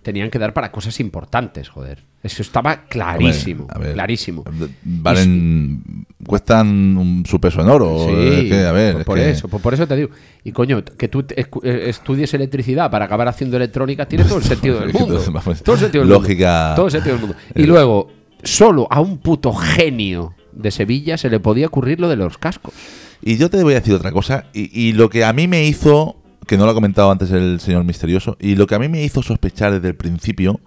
tenían 0.04 0.30
que 0.30 0.38
dar 0.38 0.54
para 0.54 0.72
cosas 0.72 1.00
importantes, 1.00 1.70
joder. 1.70 2.04
Eso 2.22 2.42
estaba 2.42 2.86
clarísimo, 2.86 3.66
A 3.70 3.74
ver, 3.74 3.76
a 3.76 3.88
ver, 3.88 3.94
clarísimo. 3.96 4.44
Valen. 4.84 6.06
Cuestan 6.26 6.96
un, 6.98 7.26
su 7.26 7.40
peso 7.42 7.62
en 7.62 7.70
oro. 7.70 8.06
Sí, 8.08 8.14
es 8.16 8.44
que, 8.50 8.66
a 8.66 8.72
ver, 8.72 8.94
por, 8.94 9.02
es 9.02 9.06
por 9.06 9.18
que- 9.18 9.30
eso, 9.32 9.48
por, 9.50 9.62
por 9.62 9.74
eso 9.74 9.88
te 9.88 9.96
digo. 9.96 10.10
Y 10.44 10.52
coño, 10.52 10.84
que 10.84 11.08
tú 11.10 11.26
eh, 11.36 11.84
estudies 11.88 12.34
electricidad 12.34 12.90
para 12.90 13.06
acabar 13.06 13.28
haciendo 13.28 13.58
electrónica 13.58 14.06
tiene 14.08 14.24
todo 14.26 14.38
el 14.38 14.44
sentido 14.54 14.80
del 14.80 14.94
mundo. 14.94 15.20
Todo 15.64 15.76
el 15.76 15.82
sentido 15.82 16.04
del 16.04 16.10
lógica- 16.14 16.62
mundo. 16.68 16.76
Todo 16.76 16.86
el 16.86 16.92
sentido 16.92 17.16
del 17.16 17.22
mundo. 17.26 17.38
Y 17.56 17.64
luego, 17.64 18.10
solo 18.44 18.88
a 18.90 19.02
un 19.02 19.18
puto 19.18 19.52
genio 19.54 20.34
de 20.54 20.72
Sevilla 20.72 21.18
se 21.18 21.30
le 21.30 21.40
podía 21.40 21.68
ocurrir 21.68 22.00
lo 22.00 22.08
de 22.08 22.16
los 22.16 22.38
cascos. 22.38 22.74
Y 23.22 23.38
yo 23.38 23.50
te 23.50 23.62
voy 23.64 23.74
a 23.74 23.80
decir 23.80 23.94
otra 23.94 24.12
cosa. 24.12 24.46
Y, 24.54 24.70
y 24.88 24.94
lo 24.94 25.10
que 25.10 25.26
a 25.26 25.34
mí 25.34 25.48
me 25.48 25.66
hizo, 25.66 26.16
que 26.48 26.58
no 26.58 26.66
lo 26.66 26.72
ha 26.72 26.74
comentado 26.74 27.12
antes 27.12 27.32
el 27.32 27.60
señor 27.60 27.84
misterioso, 27.84 28.38
y 28.40 28.56
lo 28.56 28.68
que 28.68 28.76
a 28.76 28.80
mí 28.80 28.88
me 28.88 29.04
hizo 29.04 29.24
sospechar 29.24 29.74
desde 29.74 29.90
el 29.90 29.96
principio 29.96 30.60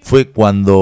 fue 0.00 0.28
cuando 0.28 0.76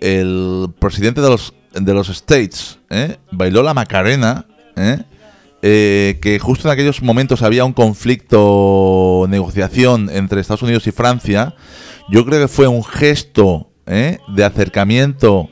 el 0.00 0.68
presidente 0.78 1.20
de 1.20 1.28
los, 1.28 1.54
de 1.72 1.94
los 1.94 2.08
States 2.08 2.78
¿eh? 2.90 3.16
bailó 3.30 3.62
la 3.62 3.74
Macarena, 3.74 4.46
¿eh? 4.76 5.02
Eh, 5.62 6.18
que 6.20 6.38
justo 6.38 6.68
en 6.68 6.72
aquellos 6.72 7.02
momentos 7.02 7.42
había 7.42 7.64
un 7.64 7.72
conflicto, 7.72 9.26
negociación 9.28 10.10
entre 10.12 10.40
Estados 10.40 10.62
Unidos 10.62 10.86
y 10.86 10.92
Francia. 10.92 11.54
Yo 12.08 12.24
creo 12.24 12.40
que 12.40 12.48
fue 12.48 12.68
un 12.68 12.84
gesto 12.84 13.70
de 13.86 14.44
acercamiento 14.44 15.48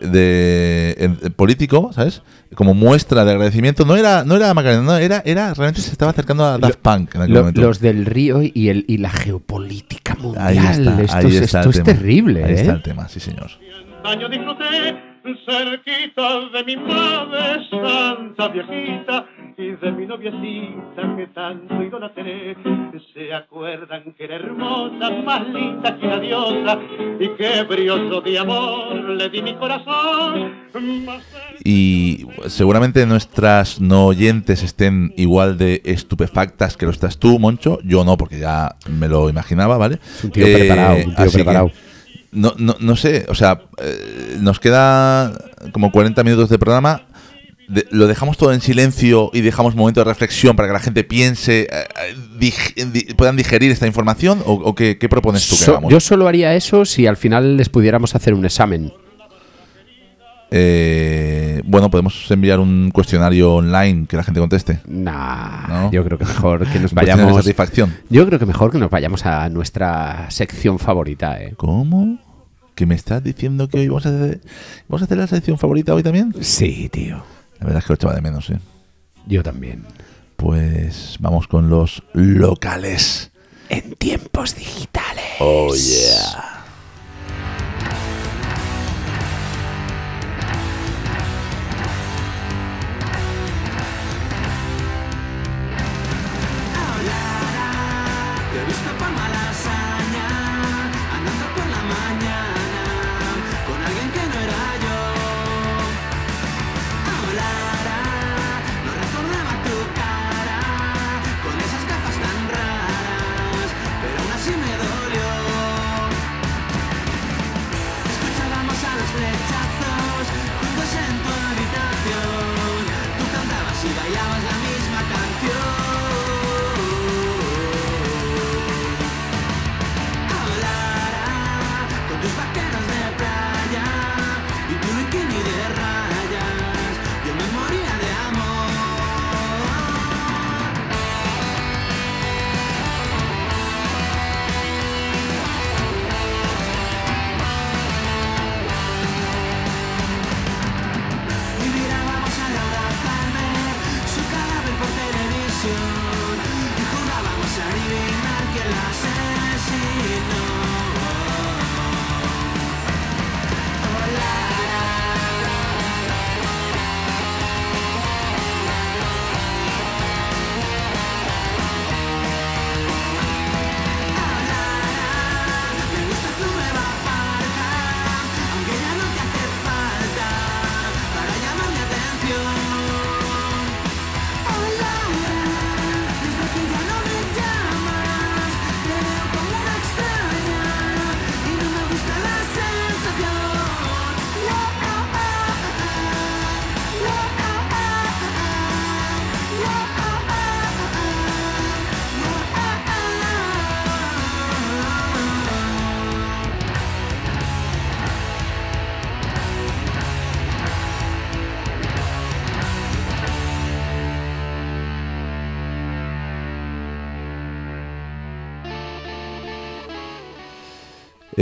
de, 0.00 0.94
en 0.98 1.16
político, 1.34 1.90
¿sabes? 1.92 2.22
Como 2.54 2.74
muestra 2.74 3.24
de 3.24 3.30
agradecimiento. 3.32 3.84
No 3.84 3.96
era, 3.96 4.24
no 4.24 4.36
era 4.36 4.52
Macarena, 4.54 4.82
no, 4.82 4.96
era, 4.96 5.22
era 5.24 5.54
realmente 5.54 5.80
se 5.80 5.92
estaba 5.92 6.10
acercando 6.10 6.44
a 6.44 6.58
Daft 6.58 6.78
Punk 6.80 7.14
en 7.14 7.22
aquel 7.22 7.34
Lo- 7.34 7.40
momento. 7.40 7.60
los 7.60 7.80
del 7.80 8.06
río 8.06 8.40
y, 8.42 8.68
el, 8.68 8.84
y 8.88 8.98
la 8.98 9.10
geopolítica 9.10 10.14
mundial. 10.16 10.46
Ahí 10.46 10.58
está, 10.58 11.02
esto 11.02 11.16
ahí 11.16 11.26
es, 11.36 11.42
está 11.42 11.58
esto 11.60 11.70
el 11.70 11.76
es 11.78 11.82
tema. 11.84 11.98
terrible, 11.98 12.44
Ahí 12.44 12.52
¿eh? 12.52 12.60
está 12.60 12.72
el 12.72 12.82
tema, 12.82 13.08
sí 13.08 13.20
señor. 13.20 13.50
Año 14.04 14.28
disfruté 14.28 14.64
cerquita 15.44 16.48
de 16.52 16.64
mi 16.64 16.76
madre 16.76 17.68
santa 17.70 18.48
viejita 18.48 19.26
y 19.56 19.72
de 19.72 19.92
mi 19.92 20.06
noviecita 20.06 21.16
que 21.16 21.26
tanto 21.34 21.82
idolatré. 21.82 22.56
Se 23.14 23.32
acuerdan 23.32 24.14
que 24.16 24.24
era 24.24 24.36
hermosa, 24.36 25.10
más 25.24 25.46
linda 25.48 25.98
que 25.98 26.06
una 26.06 26.18
diosa 26.20 26.78
y 27.18 27.28
qué 27.36 27.62
brioso 27.64 28.20
de 28.20 28.38
amor 28.38 28.94
le 28.94 29.28
di 29.28 29.42
mi 29.42 29.54
corazón. 29.54 30.54
Y 31.64 32.26
seguramente 32.46 33.04
nuestras 33.06 33.80
no 33.80 34.06
oyentes 34.06 34.62
estén 34.62 35.12
igual 35.16 35.58
de 35.58 35.82
estupefactas 35.84 36.76
que 36.76 36.86
lo 36.86 36.92
estás 36.92 37.18
tú, 37.18 37.38
Moncho. 37.38 37.78
Yo 37.84 38.04
no, 38.04 38.16
porque 38.16 38.38
ya 38.38 38.76
me 38.88 39.08
lo 39.08 39.28
imaginaba, 39.28 39.76
¿vale? 39.76 39.98
Es 40.02 40.24
un 40.24 40.30
tío 40.30 40.44
preparado, 40.44 40.96
un 40.96 41.14
tío 41.14 41.24
así 41.24 41.36
que 41.36 41.44
preparado. 41.44 41.70
No, 42.32 42.54
no, 42.58 42.76
no 42.80 42.96
sé, 42.96 43.26
o 43.28 43.34
sea, 43.34 43.62
eh, 43.82 44.36
nos 44.40 44.60
queda 44.60 45.32
como 45.72 45.90
40 45.90 46.22
minutos 46.24 46.48
de 46.48 46.58
programa. 46.58 47.02
De- 47.68 47.86
lo 47.92 48.08
dejamos 48.08 48.36
todo 48.36 48.52
en 48.52 48.60
silencio 48.60 49.30
y 49.32 49.42
dejamos 49.42 49.76
momento 49.76 50.00
de 50.00 50.04
reflexión 50.04 50.56
para 50.56 50.66
que 50.68 50.72
la 50.72 50.80
gente 50.80 51.04
piense, 51.04 51.62
eh, 51.62 51.68
eh, 51.70 52.16
dig- 52.40 52.74
di- 52.90 53.14
puedan 53.14 53.36
digerir 53.36 53.70
esta 53.70 53.86
información 53.86 54.42
o, 54.44 54.54
o 54.54 54.74
qué, 54.74 54.98
qué 54.98 55.08
propones 55.08 55.48
tú 55.48 55.56
que 55.56 55.64
So- 55.64 55.70
hagamos? 55.72 55.92
yo 55.92 56.00
solo 56.00 56.26
haría 56.26 56.54
eso 56.56 56.84
si 56.84 57.06
al 57.06 57.16
final 57.16 57.56
les 57.56 57.68
pudiéramos 57.68 58.16
hacer 58.16 58.34
un 58.34 58.44
examen. 58.44 58.92
Eh, 60.52 61.62
bueno, 61.64 61.90
podemos 61.90 62.28
enviar 62.30 62.58
un 62.60 62.90
cuestionario 62.92 63.54
online 63.54 64.06
que 64.08 64.16
la 64.16 64.24
gente 64.24 64.40
conteste. 64.40 64.80
Nah, 64.86 65.66
¿No? 65.68 65.92
yo 65.92 66.04
creo 66.04 66.18
que 66.18 66.24
mejor 66.24 66.66
que 66.68 66.80
nos 66.80 66.90
de 66.94 66.96
vayamos. 66.96 67.36
satisfacción. 67.36 67.94
Yo 68.08 68.26
creo 68.26 68.38
que 68.38 68.46
mejor 68.46 68.72
que 68.72 68.78
nos 68.78 68.90
vayamos 68.90 69.24
a 69.26 69.48
nuestra 69.48 70.30
sección 70.30 70.78
favorita, 70.78 71.40
¿eh? 71.40 71.54
¿Cómo? 71.56 72.18
¿Que 72.74 72.86
me 72.86 72.94
estás 72.94 73.22
diciendo 73.22 73.68
que 73.68 73.78
hoy 73.78 73.88
vamos 73.88 74.06
a 74.06 74.08
hacer, 74.08 74.40
vamos 74.88 75.02
a 75.02 75.04
hacer 75.04 75.18
la 75.18 75.26
sección 75.26 75.58
favorita 75.58 75.94
hoy 75.94 76.02
también? 76.02 76.34
Sí, 76.40 76.88
tío. 76.88 77.22
La 77.60 77.66
verdad 77.66 77.78
es 77.78 77.84
que 77.84 77.92
lo 77.92 77.94
echaba 77.94 78.14
de 78.14 78.20
menos, 78.22 78.50
¿eh? 78.50 78.58
Yo 79.26 79.42
también. 79.42 79.84
Pues 80.36 81.16
vamos 81.20 81.46
con 81.46 81.68
los 81.68 82.02
locales. 82.14 83.30
En 83.68 83.92
tiempos 83.94 84.56
digitales. 84.56 85.24
Oh, 85.38 85.72
yeah. 85.74 86.59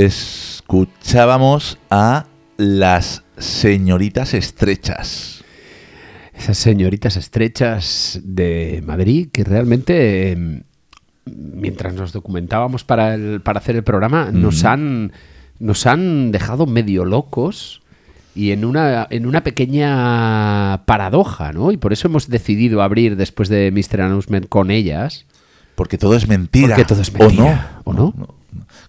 Escuchábamos 0.02 1.78
a 1.90 2.26
las 2.56 3.24
señoritas 3.36 4.32
estrechas. 4.34 5.44
Esas 6.36 6.56
señoritas 6.56 7.16
estrechas 7.16 8.20
de 8.22 8.80
Madrid 8.86 9.28
que 9.32 9.42
realmente, 9.42 10.32
eh, 10.32 10.62
mientras 11.26 11.94
nos 11.94 12.12
documentábamos 12.12 12.84
para, 12.84 13.14
el- 13.14 13.40
para 13.40 13.58
hacer 13.58 13.74
el 13.74 13.82
programa, 13.82 14.30
nos, 14.32 14.64
han, 14.64 15.12
nos 15.58 15.84
han 15.86 16.30
dejado 16.30 16.66
medio 16.66 17.04
locos 17.04 17.82
y 18.36 18.52
en 18.52 18.64
una, 18.64 19.08
en 19.10 19.26
una 19.26 19.42
pequeña 19.42 20.84
paradoja, 20.86 21.52
¿no? 21.52 21.72
Y 21.72 21.76
por 21.76 21.92
eso 21.92 22.06
hemos 22.06 22.28
decidido 22.28 22.82
abrir 22.82 23.16
después 23.16 23.48
de 23.48 23.72
Mr. 23.72 24.02
Announcement 24.02 24.48
con 24.48 24.70
ellas. 24.70 25.26
Porque 25.74 25.98
todo 25.98 26.14
es 26.14 26.28
mentira. 26.28 26.68
Porque 26.76 26.84
todo 26.84 27.02
es 27.02 27.12
¿O 27.18 27.30
no? 27.32 27.60
¿o 27.84 27.92
no? 27.92 28.14
no. 28.16 28.37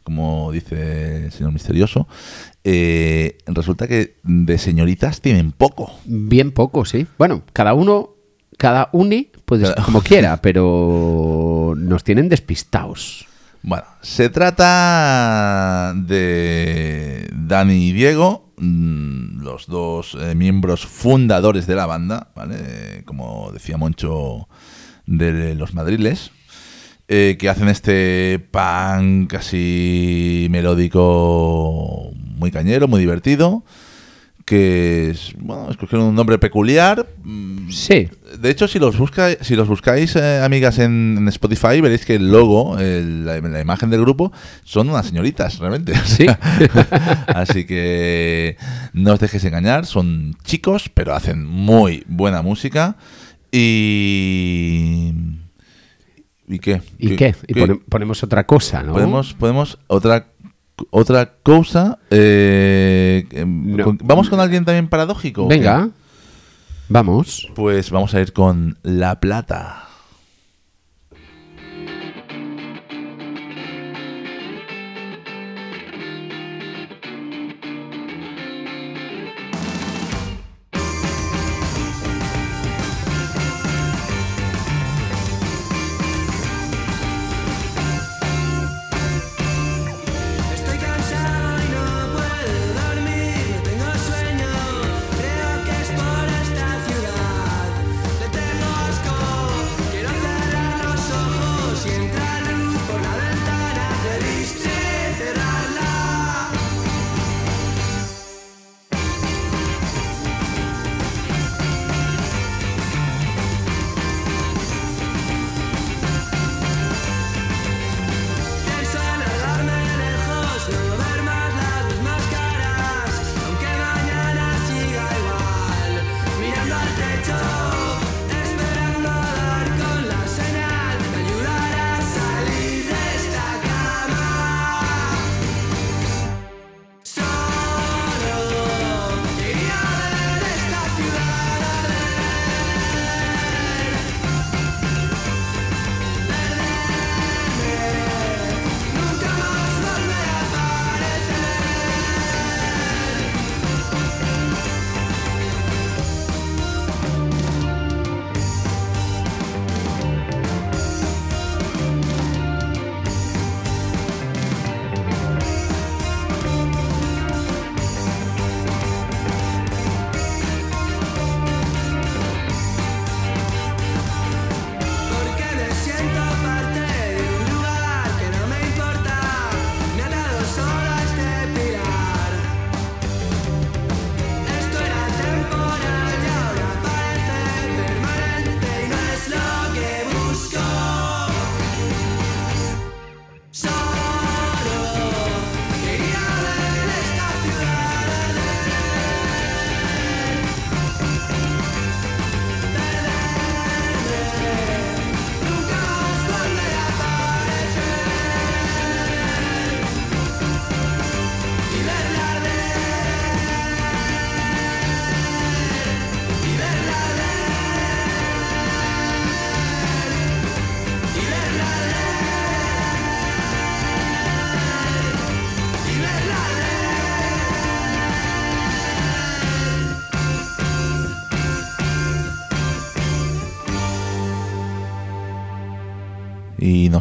Como 0.03 0.51
dice 0.51 1.25
el 1.25 1.31
señor 1.31 1.51
misterioso, 1.51 2.07
eh, 2.63 3.37
resulta 3.45 3.87
que 3.87 4.17
de 4.23 4.57
señoritas 4.57 5.21
tienen 5.21 5.51
poco. 5.51 5.91
Bien 6.05 6.51
poco, 6.51 6.85
sí. 6.85 7.05
Bueno, 7.17 7.43
cada 7.53 7.73
uno, 7.73 8.11
cada 8.57 8.89
uni, 8.91 9.29
pues 9.45 9.61
Cada- 9.61 9.83
como 9.83 10.01
quiera, 10.01 10.37
pero 10.41 11.73
nos 11.77 12.03
tienen 12.03 12.27
despistados. 12.29 13.25
Bueno, 13.61 13.83
se 14.01 14.29
trata 14.29 15.93
de 15.95 17.29
Dani 17.33 17.89
y 17.89 17.91
Diego, 17.91 18.53
mm, 18.57 19.41
los 19.43 19.67
dos 19.67 20.15
eh, 20.19 20.33
miembros 20.33 20.85
fundadores 20.85 21.67
de 21.67 21.75
la 21.75 21.85
banda, 21.85 22.31
¿vale? 22.35 22.55
Eh, 22.59 23.03
Como 23.05 23.51
decía 23.51 23.77
Moncho 23.77 24.47
de 25.05 25.55
los 25.55 25.73
madriles, 25.73 26.31
eh, 27.09 27.35
que 27.39 27.49
hacen 27.49 27.67
este 27.69 28.39
punk 28.51 29.29
casi 29.31 30.47
melódico 30.49 32.11
muy 32.37 32.51
cañero, 32.51 32.87
muy 32.87 32.99
divertido, 33.01 33.63
que 34.45 35.09
es, 35.11 35.33
bueno, 35.37 35.69
escogieron 35.69 36.07
un 36.07 36.15
nombre 36.15 36.37
peculiar. 36.39 37.05
mm, 37.23 37.69
Sí. 37.71 38.07
de 38.39 38.49
hecho, 38.49 38.67
si 38.67 38.79
los, 38.79 38.97
busca, 38.97 39.29
si 39.41 39.55
los 39.55 39.67
buscáis, 39.67 40.15
eh, 40.15 40.41
amigas, 40.43 40.79
en, 40.79 41.15
en 41.19 41.27
Spotify, 41.27 41.81
veréis 41.81 42.05
que 42.05 42.15
el 42.15 42.31
logo, 42.31 42.77
el- 42.79 43.25
la, 43.25 43.39
la 43.41 43.59
imagen 43.61 43.89
del 43.91 44.01
grupo, 44.01 44.31
son 44.63 44.89
unas 44.89 45.05
señoritas, 45.07 45.59
realmente. 45.59 45.93
Sí. 46.05 46.25
Así 47.27 47.65
que 47.65 48.55
no 48.93 49.13
os 49.13 49.19
dejéis 49.19 49.43
engañar, 49.45 49.85
son 49.85 50.35
chicos, 50.43 50.89
pero 50.93 51.13
hacen 51.13 51.45
muy 51.45 52.03
buena 52.07 52.41
música. 52.41 52.95
Y. 53.51 55.13
¿Y 56.49 56.59
qué? 56.59 56.81
¿Y 56.97 57.15
qué? 57.15 57.35
Y 57.47 57.53
pone- 57.53 57.75
ponemos 57.87 58.23
otra 58.23 58.45
cosa, 58.45 58.81
¿no? 58.83 58.91
Podemos, 58.93 59.33
podemos 59.35 59.77
otra 59.87 60.27
otra 60.91 61.33
cosa. 61.43 61.99
eh, 62.09 63.25
em, 63.31 63.75
No. 63.77 63.95
¿Vamos 64.03 64.29
con 64.29 64.39
alguien 64.39 64.65
también 64.65 64.87
paradójico? 64.89 65.47
Venga, 65.47 65.89
vamos. 66.87 67.49
Pues 67.55 67.91
vamos 67.91 68.13
a 68.15 68.21
ir 68.21 68.33
con 68.33 68.77
La 68.83 69.19
Plata. 69.19 69.88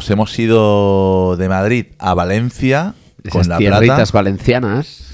Nos 0.08 0.12
hemos 0.14 0.38
ido 0.38 1.36
de 1.36 1.50
Madrid 1.50 1.86
a 1.98 2.14
Valencia 2.14 2.94
Esas 3.22 3.30
con 3.30 3.48
La 3.50 3.58
Plata. 3.58 4.04
valencianas. 4.10 5.04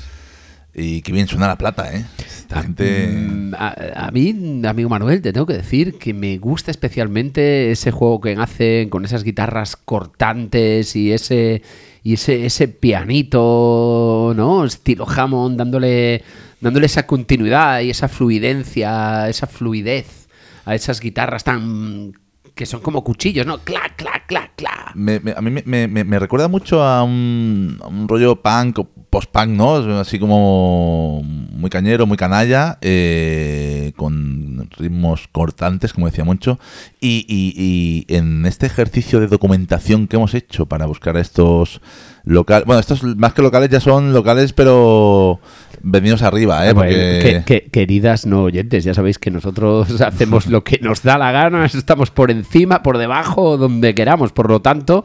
Y 0.72 1.02
qué 1.02 1.11
bien 1.11 1.26
suena 1.26 1.48
La 1.48 1.59
Plata, 1.59 1.92
¿eh? 1.92 2.04
Esta 2.18 2.62
gente... 2.62 3.09
Mm, 3.09 3.54
A, 3.59 3.74
a 4.07 4.11
mí, 4.12 4.62
amigo 4.64 4.88
Manuel, 4.88 5.20
te 5.20 5.33
tengo 5.33 5.46
que 5.46 5.54
decir 5.54 5.98
que 5.98 6.14
me 6.14 6.38
gusta 6.38 6.70
especialmente 6.70 7.72
ese 7.72 7.90
juego 7.90 8.20
que 8.20 8.37
hacen 8.38 8.88
con 8.88 9.04
esas 9.04 9.24
guitarras 9.24 9.74
cortantes 9.74 10.94
y 10.94 11.11
ese 11.11 11.62
y 12.04 12.12
ese, 12.14 12.46
ese 12.46 12.68
pianito, 12.68 14.33
¿no? 14.37 14.64
Estilo 14.64 15.09
Hammond, 15.09 15.59
dándole, 15.59 16.22
dándole 16.61 16.87
esa 16.87 17.04
continuidad 17.04 17.80
y 17.80 17.90
esa 17.90 18.07
fluidencia, 18.07 19.28
esa 19.28 19.48
fluidez 19.48 20.28
a 20.66 20.76
esas 20.76 21.00
guitarras 21.00 21.42
tan 21.42 22.12
que 22.55 22.67
son 22.67 22.81
como 22.81 23.03
cuchillos, 23.03 23.47
¿no? 23.47 23.59
Clac, 23.59 23.97
clac, 23.97 24.27
clac, 24.27 24.53
clac. 24.57 24.95
me- 24.95 25.19
me- 25.21 25.33
a 25.37 25.40
mí 25.40 25.51
me, 25.51 26.19
recuerda 26.21 26.47
mucho 26.49 26.83
a 26.85 27.03
un, 27.03 27.79
a 27.83 27.88
rollo 28.07 28.37
punk 28.40 28.79
post-punk, 29.11 29.49
¿no? 29.51 29.75
Así 29.99 30.19
como 30.21 31.23
muy 31.25 31.69
cañero, 31.71 32.07
muy 32.07 32.17
canalla, 32.17 32.79
eh, 32.81 33.93
con 33.97 34.69
ritmos 34.77 35.29
cortantes, 35.31 35.93
como 35.93 36.07
decía 36.07 36.25
Moncho. 36.25 36.59
Y, 37.01 37.25
y- 37.29 38.05
en 38.14 38.45
este 38.47 38.67
ejercicio 38.67 39.19
de 39.21 39.27
documentación 39.29 40.07
que 40.09 40.17
hemos 40.17 40.35
hecho 40.35 40.67
para 40.67 40.87
buscar 40.87 41.17
estos 41.17 41.81
bueno, 42.24 42.78
estos 42.78 43.02
más 43.16 43.34
que 43.34 43.42
locales 43.42 43.68
ya 43.70 43.80
son 43.80 44.12
locales, 44.12 44.52
pero 44.52 45.40
venidos 45.82 46.22
arriba, 46.22 46.66
¿eh? 46.66 46.72
Bueno, 46.72 46.90
Porque... 46.90 47.42
que- 47.46 47.62
que- 47.62 47.70
queridas 47.70 48.24
no 48.26 48.44
oyentes, 48.44 48.84
ya 48.84 48.94
sabéis 48.94 49.18
que 49.18 49.30
nosotros 49.30 50.00
hacemos 50.00 50.46
lo 50.46 50.64
que 50.64 50.78
nos 50.80 51.02
da 51.02 51.18
la 51.18 51.32
gana, 51.32 51.64
estamos 51.74 52.10
por 52.10 52.30
encima, 52.30 52.82
por 52.82 52.98
debajo, 52.98 53.56
donde 53.58 53.94
queramos. 53.94 54.32
Por 54.32 54.48
lo 54.48 54.62
tanto, 54.62 55.04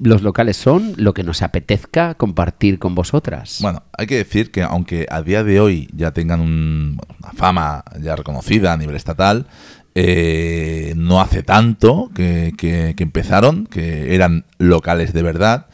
los 0.00 0.22
locales 0.22 0.56
son 0.56 0.94
lo 0.96 1.12
que 1.12 1.24
nos 1.24 1.42
apetezca 1.42 2.14
compartir 2.14 2.78
con 2.78 2.94
vosotras. 2.94 3.58
Bueno, 3.60 3.82
hay 3.98 4.06
que 4.06 4.16
decir 4.16 4.50
que 4.50 4.62
aunque 4.62 5.06
a 5.10 5.20
día 5.22 5.42
de 5.44 5.60
hoy 5.60 5.88
ya 5.92 6.12
tengan 6.12 6.40
un- 6.40 6.98
una 7.22 7.32
fama 7.32 7.84
ya 8.00 8.14
reconocida 8.16 8.72
a 8.72 8.76
nivel 8.76 8.96
estatal, 8.96 9.46
eh, 9.94 10.92
no 10.96 11.20
hace 11.20 11.42
tanto 11.42 12.10
que, 12.14 12.54
que- 12.56 12.94
que 12.96 13.02
empezaron, 13.02 13.66
que 13.66 14.14
eran 14.14 14.44
locales 14.58 15.12
de 15.12 15.22
verdad. 15.22 15.66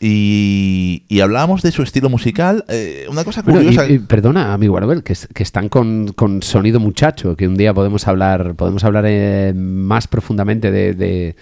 Y, 0.00 1.04
y 1.08 1.20
hablábamos 1.20 1.62
de 1.62 1.72
su 1.72 1.82
estilo 1.82 2.08
musical. 2.08 2.64
eh, 2.68 3.06
una 3.10 3.24
cosa 3.24 3.42
Bueno, 3.42 3.60
y- 3.62 3.64
curiosa. 3.66 3.90
y 3.90 3.98
perdona, 3.98 4.52
amigo 4.52 4.76
Arbel, 4.76 5.02
que, 5.02 5.14
que 5.34 5.42
están 5.42 5.68
con, 5.68 6.12
con 6.14 6.42
sonido 6.42 6.78
muchacho, 6.80 7.36
que 7.36 7.48
un 7.48 7.56
día 7.56 7.74
podemos 7.74 8.06
hablar, 8.06 8.54
podemos 8.54 8.84
hablar 8.84 9.04
eh, 9.08 9.52
más 9.56 10.06
profundamente 10.06 10.70
de, 10.70 10.94
de- 10.94 11.36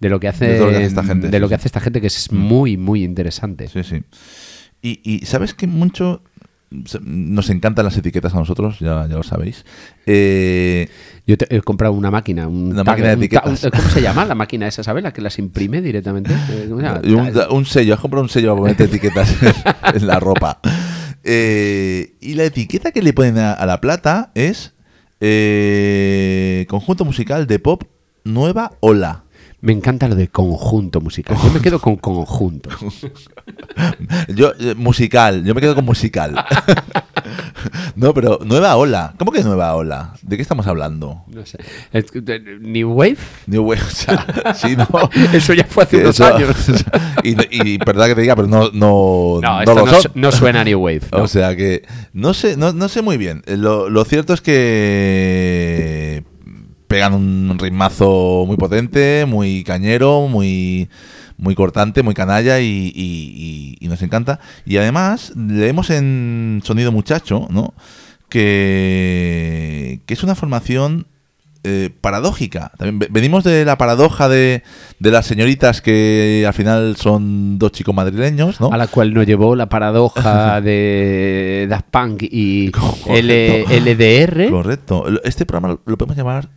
de 0.00 0.08
lo 0.08 0.18
que 0.20 0.28
hace, 0.28 0.46
De 0.46 0.54
todo 0.56 0.66
lo 0.66 0.70
que 0.72 0.76
hace 0.78 0.86
esta 0.86 1.04
gente, 1.04 1.28
de 1.28 1.36
sí, 1.36 1.40
lo 1.40 1.48
que 1.48 1.54
hace 1.54 1.68
esta 1.68 1.80
gente, 1.80 2.00
que 2.00 2.08
es 2.08 2.32
muy, 2.32 2.76
muy 2.76 3.04
interesante. 3.04 3.68
Sí, 3.68 3.82
sí. 3.84 4.02
Y, 4.82 5.24
sabes 5.26 5.54
que 5.54 5.68
mucho 5.68 6.22
nos 7.02 7.50
encantan 7.50 7.84
las 7.84 7.96
etiquetas 7.96 8.34
a 8.34 8.38
nosotros, 8.38 8.78
ya, 8.80 9.06
ya 9.08 9.14
lo 9.16 9.22
sabéis. 9.22 9.64
Eh, 10.06 10.88
Yo 11.26 11.36
te- 11.38 11.54
he 11.54 11.60
comprado 11.62 11.92
una 11.94 12.10
máquina, 12.10 12.48
un 12.48 12.72
Una 12.72 12.82
máquina 12.84 13.08
de 13.08 13.14
etiquetas. 13.14 13.62
un- 13.64 13.70
¿Cómo 13.70 13.88
se 13.90 14.02
llama 14.02 14.24
la 14.24 14.34
máquina 14.34 14.66
esa, 14.66 14.82
sabes? 14.82 15.02
La 15.04 15.12
que 15.12 15.20
las 15.22 15.38
imprime 15.38 15.80
directamente. 15.82 16.32
Eh, 16.50 16.68
un, 17.14 17.32
un 17.56 17.64
sello, 17.66 17.94
has 17.94 18.00
comprado 18.00 18.22
un 18.24 18.28
sello 18.28 18.48
para 18.50 18.60
ponerte 18.60 18.84
etiquetas 18.84 19.34
en 19.94 20.06
la 20.06 20.18
ropa. 20.20 20.58
Eh, 21.24 22.14
y 22.20 22.34
la 22.34 22.44
etiqueta 22.44 22.90
que 22.90 23.00
le 23.02 23.12
ponen 23.12 23.38
a, 23.38 23.52
a 23.52 23.64
la 23.66 23.80
plata 23.80 24.32
es 24.34 24.74
eh, 25.20 26.66
conjunto 26.68 27.04
musical 27.04 27.46
de 27.46 27.58
pop 27.58 27.84
Nueva 28.24 28.72
Ola. 28.80 29.24
Me 29.62 29.72
encanta 29.72 30.08
lo 30.08 30.16
de 30.16 30.26
conjunto 30.28 31.00
musical. 31.00 31.36
Yo 31.42 31.50
me 31.52 31.60
quedo 31.60 31.78
con 31.78 31.94
conjunto. 31.96 32.68
Yo, 34.28 34.52
eh, 34.58 34.74
musical, 34.76 35.44
yo 35.44 35.54
me 35.54 35.60
quedo 35.60 35.74
con 35.74 35.84
musical. 35.84 36.34
no, 37.96 38.12
pero 38.12 38.40
Nueva 38.44 38.76
Ola. 38.76 39.14
¿Cómo 39.18 39.30
que 39.32 39.42
Nueva 39.42 39.74
Ola? 39.74 40.14
¿De 40.22 40.36
qué 40.36 40.42
estamos 40.42 40.66
hablando? 40.66 41.22
No 41.28 41.44
sé. 41.46 41.58
New 42.60 42.92
Wave. 42.92 43.16
New 43.46 43.62
Wave, 43.64 43.82
o 43.86 43.90
sea, 43.90 44.54
sí, 44.54 44.76
¿no? 44.76 44.86
Eso 45.32 45.54
ya 45.54 45.64
fue 45.64 45.84
hace 45.84 45.98
unos 45.98 46.18
Eso- 46.20 46.34
años. 46.34 46.56
y, 47.22 47.72
y 47.74 47.78
verdad 47.78 48.06
que 48.08 48.14
te 48.16 48.20
diga, 48.22 48.34
pero 48.36 48.48
no, 48.48 48.70
no, 48.72 49.38
No, 49.40 49.40
no 49.42 49.60
esto 49.60 49.74
lo 49.74 49.86
no, 49.86 50.00
son. 50.00 50.12
no 50.16 50.32
suena 50.32 50.60
a 50.62 50.64
New 50.64 50.80
Wave. 50.80 51.02
O 51.12 51.26
sea 51.28 51.54
que 51.56 51.82
no 52.12 52.34
sé, 52.34 52.56
no, 52.56 52.72
no 52.72 52.88
sé 52.88 53.00
muy 53.02 53.16
bien. 53.16 53.42
Eh, 53.46 53.56
Lo, 53.56 53.88
lo 53.88 54.04
cierto 54.04 54.34
es 54.34 54.40
que 54.40 56.24
pegan 56.92 57.14
un 57.14 57.56
ritmazo 57.58 58.44
muy 58.46 58.58
potente, 58.58 59.24
muy 59.26 59.64
cañero, 59.64 60.28
muy, 60.28 60.90
muy 61.38 61.54
cortante, 61.54 62.02
muy 62.02 62.12
canalla 62.12 62.60
y, 62.60 62.92
y- 62.94 63.32
y- 63.34 63.76
y 63.80 63.88
nos 63.88 64.02
encanta. 64.02 64.40
Y 64.66 64.76
además 64.76 65.32
leemos 65.34 65.88
en 65.88 66.60
Sonido 66.62 66.92
Muchacho, 66.92 67.48
¿no? 67.50 67.72
Que, 68.28 70.00
que 70.06 70.14
es 70.14 70.22
una 70.22 70.34
formación 70.34 71.06
eh, 71.64 71.90
paradójica. 72.00 72.72
También 72.76 72.98
ve- 72.98 73.08
venimos 73.10 73.44
de 73.44 73.64
la 73.64 73.78
paradoja 73.78 74.28
de, 74.28 74.62
de 74.98 75.10
las 75.10 75.26
señoritas 75.26 75.80
que 75.80 76.44
al 76.46 76.52
final 76.52 76.96
son 76.96 77.58
dos 77.58 77.72
chicos 77.72 77.94
madrileños, 77.94 78.60
¿no? 78.60 78.70
A 78.72 78.76
la 78.76 78.86
cual 78.88 79.14
nos 79.14 79.26
llevó 79.26 79.56
la 79.56 79.68
paradoja 79.68 80.60
de 80.60 81.66
Daft 81.70 81.86
Punk 81.90 82.22
y 82.24 82.70
L- 83.06 83.64
LDR. 83.80 84.50
Correcto. 84.50 85.04
Este 85.24 85.46
programa 85.46 85.78
lo 85.86 85.96
podemos 85.96 86.16
llamar 86.16 86.48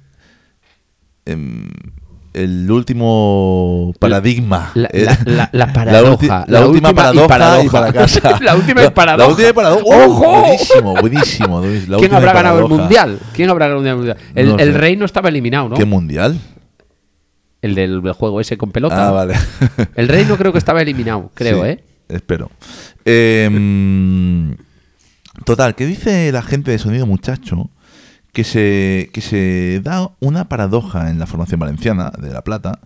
em, 1.25 1.69
el 2.33 2.69
último 2.69 3.93
paradigma. 3.99 4.71
La- 4.73 4.89
la- 4.91 5.17
la- 5.25 5.49
la 5.53 5.67
ulti- 5.69 5.73
paradoja. 5.73 6.45
La, 6.47 6.59
La 6.59 6.67
última 6.67 6.89
y 6.89 6.93
paradoja, 6.93 7.27
paradoja. 7.27 7.63
y 7.65 7.69
para 7.69 7.93
casa. 7.93 8.39
La 8.41 8.55
última 8.55 8.83
y 8.83 8.89
paradoja. 8.91 9.17
La 9.25 9.27
última 9.31 9.49
y 9.49 9.53
paradoja. 9.53 10.05
¡Ojo! 10.05 10.41
Buenísimo, 10.41 10.95
buenísimo. 11.61 11.99
¿Quién 11.99 12.13
habrá 12.13 12.33
ganado 12.33 12.55
el 12.59 12.63
paradoja. 12.65 12.81
mundial? 12.81 13.19
¿Quién 13.33 13.49
habrá 13.49 13.67
ganado 13.69 13.89
el 13.89 13.95
mundial? 13.97 14.17
El, 14.35 14.47
No 14.49 14.57
el 14.57 14.73
sé. 14.73 14.77
rey 14.77 14.95
no 14.97 15.05
estaba 15.05 15.29
eliminado, 15.29 15.69
¿no? 15.69 15.75
¿Qué 15.77 15.85
mundial? 15.85 16.37
El 17.61 17.73
del, 17.73 18.01
juego 18.11 18.41
ese 18.41 18.57
con 18.57 18.71
pelota. 18.71 19.07
Ah, 19.07 19.11
vale. 19.11 19.33
El 19.95 20.07
rey 20.07 20.25
no 20.25 20.37
creo 20.37 20.51
que 20.51 20.57
estaba 20.59 20.81
eliminado, 20.81 21.31
creo, 21.33 21.63
Sí, 21.63 21.69
¿eh? 21.71 21.83
Espero. 22.09 22.51
Em, 23.05 24.55
total, 25.45 25.73
¿qué 25.75 25.85
dice 25.85 26.31
la 26.31 26.41
gente 26.43 26.71
de 26.71 26.77
Sonido 26.79 27.05
Muchacho? 27.05 27.69
Que 28.35 28.43
se, 28.43 29.09
que 29.13 29.21
se 29.21 29.79
da 29.81 30.11
una 30.19 30.49
paradoja 30.49 31.09
en 31.09 31.19
la 31.19 31.25
formación 31.25 31.59
valenciana 31.61 32.11
de 32.21 32.31
La 32.33 32.43
Plata, 32.43 32.81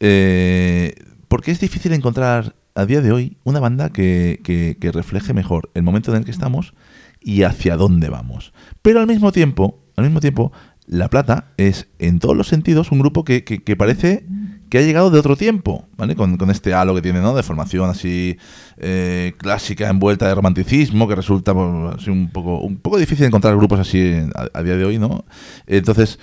eh, 0.00 0.94
porque 1.28 1.50
es 1.50 1.60
difícil 1.60 1.92
encontrar 1.92 2.54
a 2.74 2.86
día 2.86 3.02
de 3.02 3.12
hoy 3.12 3.36
una 3.44 3.60
banda 3.60 3.90
que, 3.90 4.40
que- 4.42 4.78
que 4.80 4.90
refleje 4.90 5.34
mejor 5.34 5.70
el 5.74 5.82
momento 5.82 6.10
en 6.12 6.18
el 6.18 6.24
que 6.24 6.30
estamos 6.30 6.72
y 7.20 7.42
hacia 7.42 7.76
dónde 7.76 8.08
vamos. 8.08 8.54
Pero 8.80 9.00
al 9.00 9.06
mismo 9.06 9.30
tiempo, 9.30 9.78
al 9.96 10.04
mismo 10.04 10.20
tiempo, 10.20 10.52
La 10.86 11.10
Plata 11.10 11.48
es 11.58 11.88
en 11.98 12.18
todos 12.18 12.34
los 12.34 12.48
sentidos 12.48 12.90
un 12.90 13.00
grupo 13.00 13.24
que, 13.24 13.44
que- 13.44 13.62
que 13.62 13.76
parece 13.76 14.24
que 14.70 14.78
ha 14.78 14.82
llegado 14.82 15.10
de 15.10 15.18
otro 15.18 15.36
tiempo, 15.36 15.86
¿vale? 15.96 16.14
Con, 16.14 16.36
con 16.36 16.50
este 16.50 16.74
halo 16.74 16.94
que 16.94 17.02
tiene, 17.02 17.20
¿no? 17.20 17.34
De 17.34 17.42
formación 17.42 17.88
así 17.90 18.36
eh, 18.76 19.34
clásica, 19.38 19.88
envuelta 19.88 20.28
de 20.28 20.34
romanticismo, 20.34 21.08
que 21.08 21.14
resulta 21.14 21.54
pues, 21.54 21.96
así 21.96 22.10
un 22.10 22.30
poco 22.30 22.58
un 22.60 22.76
poco 22.78 22.98
difícil 22.98 23.24
encontrar 23.26 23.56
grupos 23.56 23.80
así 23.80 24.14
a, 24.52 24.62
día 24.62 24.76
de 24.76 24.84
hoy, 24.84 24.98
¿no? 24.98 25.24
Entonces, 25.66 26.18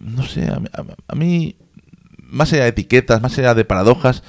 no 0.00 0.22
sé, 0.22 0.46
a, 0.48 0.54
a- 0.72 0.84
a 1.08 1.14
mí, 1.14 1.56
más 2.22 2.52
allá 2.52 2.62
de 2.64 2.68
etiquetas, 2.70 3.20
más 3.22 3.36
allá 3.38 3.54
de 3.54 3.64
paradojas, 3.64 4.22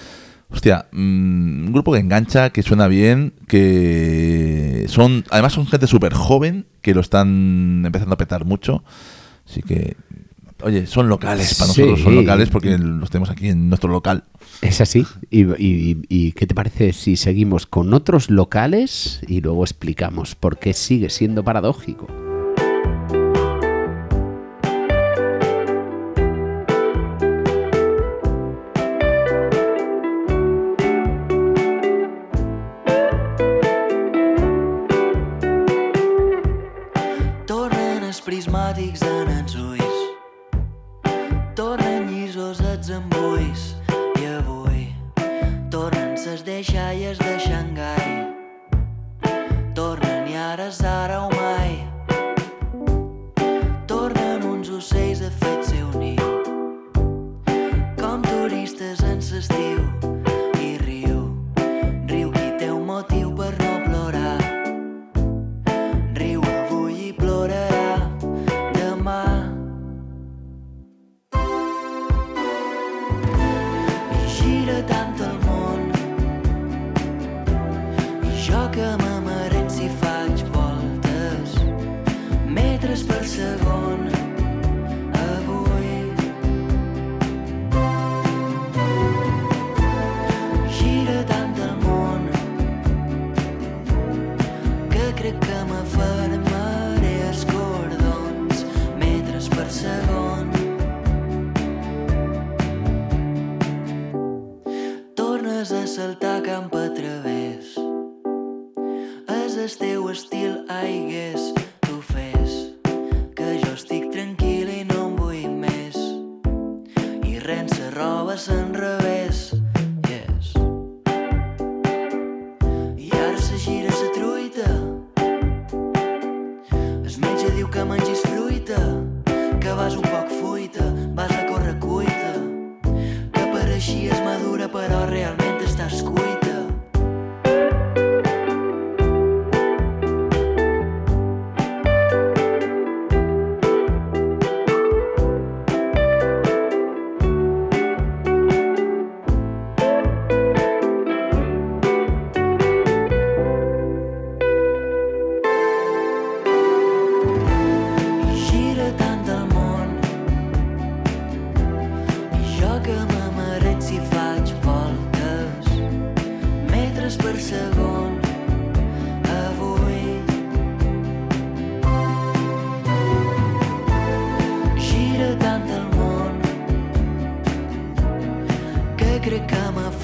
hostia, 0.50 0.88
mm, 0.92 1.66
un 1.68 1.72
grupo 1.74 1.92
que 1.94 2.00
engancha, 2.00 2.50
que 2.52 2.62
suena 2.64 2.88
bien, 2.88 3.34
que 3.48 4.86
son, 4.88 5.24
además 5.32 5.54
son 5.54 5.68
gente 5.68 5.88
súper 5.88 6.14
joven, 6.14 6.66
que 6.82 6.94
lo 6.94 7.02
están 7.02 7.84
empezando 7.86 8.14
a 8.14 8.18
petar 8.18 8.46
mucho, 8.46 8.84
así 9.48 9.62
que... 9.62 9.96
Oye, 10.66 10.88
son 10.88 11.08
locales 11.10 11.54
para 11.54 11.68
nosotros, 11.68 12.02
son 12.02 12.16
locales 12.16 12.50
porque 12.50 12.76
los 12.80 13.12
tenemos 13.12 13.30
aquí 13.30 13.50
en 13.50 13.70
nuestro 13.70 13.92
local. 13.92 14.24
Es 14.64 14.82
así. 14.82 15.06
Y, 15.30 15.44
y- 15.64 16.02
y 16.10 16.32
qué 16.32 16.48
te 16.48 16.56
parece 16.56 16.92
si 16.92 17.18
seguimos 17.18 17.68
con 17.68 17.94
otros 17.94 18.32
locales 18.32 19.22
y 19.28 19.42
luego 19.42 19.64
explicamos 19.64 20.34
por 20.34 20.58
qué 20.58 20.74
sigue 20.74 21.12
siendo 21.12 21.44
paradójico? 21.44 22.08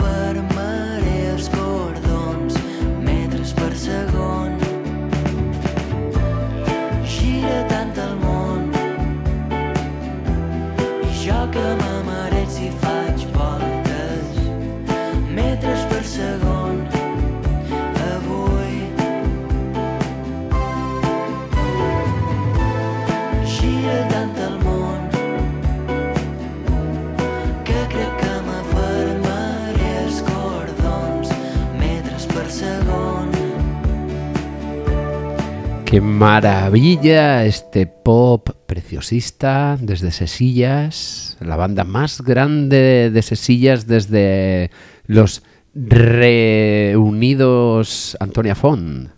but 0.02 0.36
a 0.36 0.42
mother. 0.42 0.71
Qué 35.92 36.00
maravilla 36.00 37.46
este 37.46 37.86
pop 37.86 38.50
preciosista 38.66 39.78
desde 39.78 40.12
Sesillas, 40.12 41.36
la 41.42 41.58
banda 41.58 41.84
más 41.84 42.22
grande 42.22 43.12
de 43.12 43.22
Sesillas 43.22 43.88
desde 43.88 44.72
los 45.06 45.44
reunidos 45.76 46.96
Antonia 48.22 48.56
Font. 48.56 49.10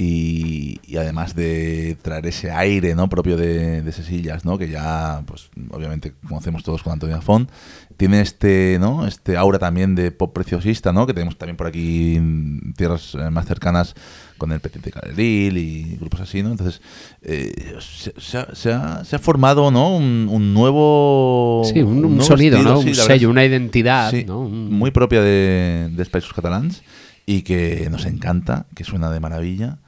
Y, 0.00 0.78
y 0.86 0.96
además 0.96 1.34
de 1.34 1.96
traer 2.02 2.24
ese 2.26 2.52
aire 2.52 2.94
no 2.94 3.08
propio 3.08 3.36
de, 3.36 3.82
de 3.82 3.92
Sesillas, 3.92 4.44
¿no? 4.44 4.56
que 4.56 4.68
ya 4.68 5.22
pues 5.26 5.50
obviamente 5.70 6.14
conocemos 6.28 6.62
todos 6.62 6.84
con 6.84 6.92
Antonio 6.92 7.20
Font, 7.20 7.50
tiene 7.96 8.20
este 8.20 8.76
no 8.80 9.06
este 9.08 9.36
aura 9.36 9.58
también 9.58 9.96
de 9.96 10.12
pop 10.12 10.32
preciosista, 10.32 10.92
¿no? 10.92 11.04
que 11.06 11.14
tenemos 11.14 11.36
también 11.36 11.56
por 11.56 11.66
aquí 11.66 12.14
en 12.14 12.74
tierras 12.76 13.16
eh, 13.18 13.28
más 13.30 13.46
cercanas 13.46 13.94
con 14.38 14.52
el 14.52 14.60
Petit 14.60 14.82
de 14.82 14.92
Caleril 14.92 15.58
y 15.58 15.96
grupos 15.98 16.20
así, 16.20 16.44
¿no? 16.44 16.52
Entonces 16.52 16.80
eh, 17.22 17.74
se, 17.80 18.12
se 18.20 18.38
ha, 18.38 18.54
se 18.54 18.72
ha- 18.72 19.04
se 19.04 19.16
ha 19.16 19.18
formado, 19.18 19.72
¿no? 19.72 19.96
Un, 19.96 20.28
un 20.30 20.54
nuevo 20.54 21.62
Sí, 21.64 21.80
un, 21.82 22.04
un 22.04 22.16
nuevo 22.18 22.22
sonido, 22.22 22.56
estilo, 22.58 22.74
¿no? 22.76 22.82
sí, 22.82 22.90
un 22.90 22.94
sello, 22.94 23.30
una 23.30 23.44
identidad, 23.44 24.12
Sí, 24.12 24.22
¿no? 24.24 24.42
Muy 24.48 24.92
propia 24.92 25.22
de, 25.22 25.88
de 25.90 26.04
Països 26.06 26.32
Catalans 26.32 26.84
y 27.26 27.42
que 27.42 27.88
nos 27.90 28.06
encanta, 28.06 28.66
que 28.76 28.84
suena 28.84 29.10
de 29.10 29.18
maravilla. 29.18 29.78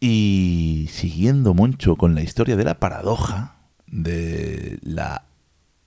Y 0.00 0.88
siguiendo 0.90 1.54
mucho 1.54 1.96
con 1.96 2.14
la 2.14 2.22
historia 2.22 2.56
de 2.56 2.64
la 2.64 2.78
paradoja, 2.78 3.56
de 3.86 4.78
la 4.82 5.24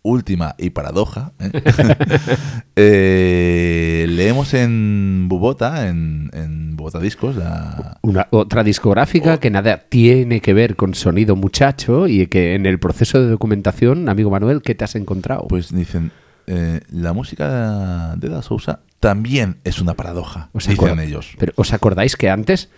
última 0.04 0.56
y 0.58 0.72
paradoja, 0.72 1.34
¿eh? 1.40 1.52
Eh, 2.76 4.06
leemos 4.10 4.54
en 4.54 5.28
Bubota, 5.28 5.88
en, 5.88 6.30
en 6.34 6.76
Bubota 6.76 7.00
Discos, 7.00 7.36
la, 7.36 8.00
Una, 8.02 8.28
otra 8.32 8.64
discográfica 8.64 9.40
que 9.40 9.52
nada 9.52 9.86
tiene 9.90 10.42
que 10.42 10.54
ver 10.54 10.76
con 10.76 10.96
sonido 10.96 11.36
muchacho 11.36 12.08
y 12.08 12.26
que 12.28 12.56
en 12.56 12.66
el 12.66 12.80
proceso 12.80 13.22
de 13.22 13.30
documentación, 13.30 14.10
amigo 14.10 14.32
Manuel, 14.32 14.62
¿qué 14.62 14.74
te 14.74 14.86
has 14.86 14.96
encontrado? 14.96 15.48
pues 15.48 15.74
dicen, 15.74 16.12
eh, 16.48 16.80
la 16.90 17.14
música 17.14 18.16
de 18.18 18.30
Da 18.30 18.42
Sousa 18.42 18.80
también 19.00 19.58
es 19.64 19.80
una 19.80 19.94
paradoja, 19.94 20.50
¿Os 20.54 20.68
dicen 20.68 21.00
ellos. 21.00 21.36
Pero 21.38 21.54
¿os 21.56 21.74
acordáis 21.74 22.16
que 22.16 22.30
antes 22.30 22.70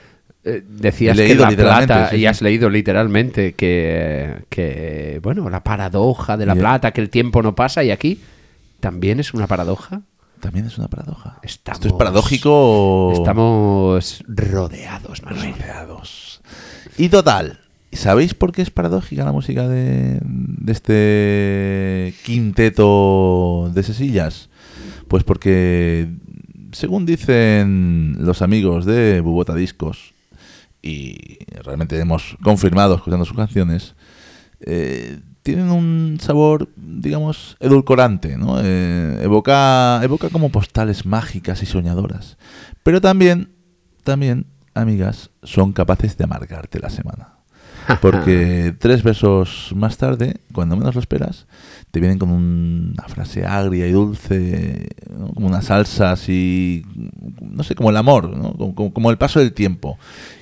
eh, 0.45 0.63
decías 0.67 1.17
que 1.17 1.35
la 1.35 1.51
plata, 1.51 2.09
sí, 2.09 2.17
y 2.17 2.25
has 2.25 2.41
leído 2.41 2.69
literalmente 2.69 3.53
que, 3.53 4.43
que, 4.49 5.19
bueno, 5.23 5.49
la 5.49 5.63
paradoja 5.63 6.35
de 6.35 6.45
la 6.45 6.55
plata, 6.55 6.91
que 6.91 7.01
el 7.01 7.09
tiempo 7.09 7.41
no 7.41 7.55
pasa 7.55 7.83
y 7.83 7.91
aquí 7.91 8.19
también 8.79 9.21
es 9.21 9.33
una 9.33 9.47
paradoja? 9.47 10.01
También 10.41 10.65
es 10.65 10.77
una 10.77 10.89
paradoja. 10.89 11.39
Estamos, 11.41 11.77
Esto 11.77 11.87
es 11.87 11.93
paradójico. 11.93 13.13
Estamos 13.13 14.23
rodeados, 14.27 15.23
Manuel. 15.23 15.53
rodeados. 15.53 16.41
Y 16.97 17.07
total, 17.07 17.61
¿sabéis 17.93 18.33
por 18.33 18.51
qué 18.51 18.61
es 18.61 18.69
paradójica 18.69 19.23
la 19.23 19.31
música 19.31 19.69
de, 19.69 20.19
de 20.21 20.71
este 20.73 22.13
quinteto 22.25 23.71
de 23.73 23.83
sesillas? 23.83 24.49
Pues 25.07 25.23
porque, 25.23 26.09
según 26.73 27.05
dicen 27.05 28.17
los 28.19 28.41
amigos 28.41 28.83
de 28.83 29.21
Bubota 29.21 29.55
Discos, 29.55 30.12
y 30.83 31.39
realmente 31.63 31.97
hemos 31.97 32.35
confirmado 32.43 32.95
escuchando 32.95 33.25
sus 33.25 33.37
canciones, 33.37 33.95
eh, 34.59 35.19
tienen 35.41 35.71
un 35.71 36.17
sabor, 36.21 36.69
digamos, 36.75 37.57
edulcorante, 37.59 38.37
¿no? 38.37 38.59
Eh, 38.61 39.19
evoca, 39.23 40.01
evoca 40.03 40.29
como 40.29 40.49
postales 40.49 41.05
mágicas 41.05 41.63
y 41.63 41.65
soñadoras. 41.65 42.37
Pero 42.83 43.01
también, 43.01 43.53
también, 44.03 44.45
amigas, 44.73 45.31
son 45.41 45.73
capaces 45.73 46.17
de 46.17 46.25
amargarte 46.25 46.79
la 46.79 46.89
semana. 46.89 47.32
Porque 48.01 48.73
tres 48.79 49.03
versos 49.03 49.73
más 49.75 49.97
tarde, 49.97 50.37
cuando 50.53 50.75
menos 50.75 50.95
lo 50.95 51.01
esperas, 51.01 51.45
te 51.91 51.99
vienen 51.99 52.17
con 52.17 52.31
una 52.31 53.03
frase 53.07 53.45
agria 53.45 53.87
y 53.87 53.91
dulce, 53.91 54.87
¿no? 55.17 55.27
como 55.33 55.47
una 55.47 55.61
salsa 55.61 56.11
así, 56.11 56.85
no 57.41 57.63
sé, 57.63 57.75
como 57.75 57.89
el 57.89 57.97
amor, 57.97 58.35
¿no? 58.35 58.73
como, 58.73 59.11
el 59.11 59.17
paso 59.17 59.39
del 59.39 59.53
tiempo. 59.53 59.97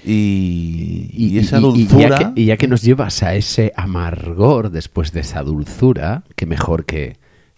Y, 0.06 1.10
y 1.14 1.38
esa 1.40 1.58
y- 1.58 1.60
y 1.60 1.64
dulzura... 1.64 2.10
ya 2.10 2.34
que, 2.34 2.42
y 2.42 2.46
ya 2.46 2.58
que 2.58 2.68
nos 2.68 2.82
llevas 2.82 3.22
a 3.24 3.36
ese 3.36 3.74
amargor 3.76 4.72
después 4.72 5.12
de 5.12 5.22
esa 5.22 5.42
dulzura, 5.44 6.24
que 6.36 6.46
mejor 6.46 6.86
que 6.86 7.18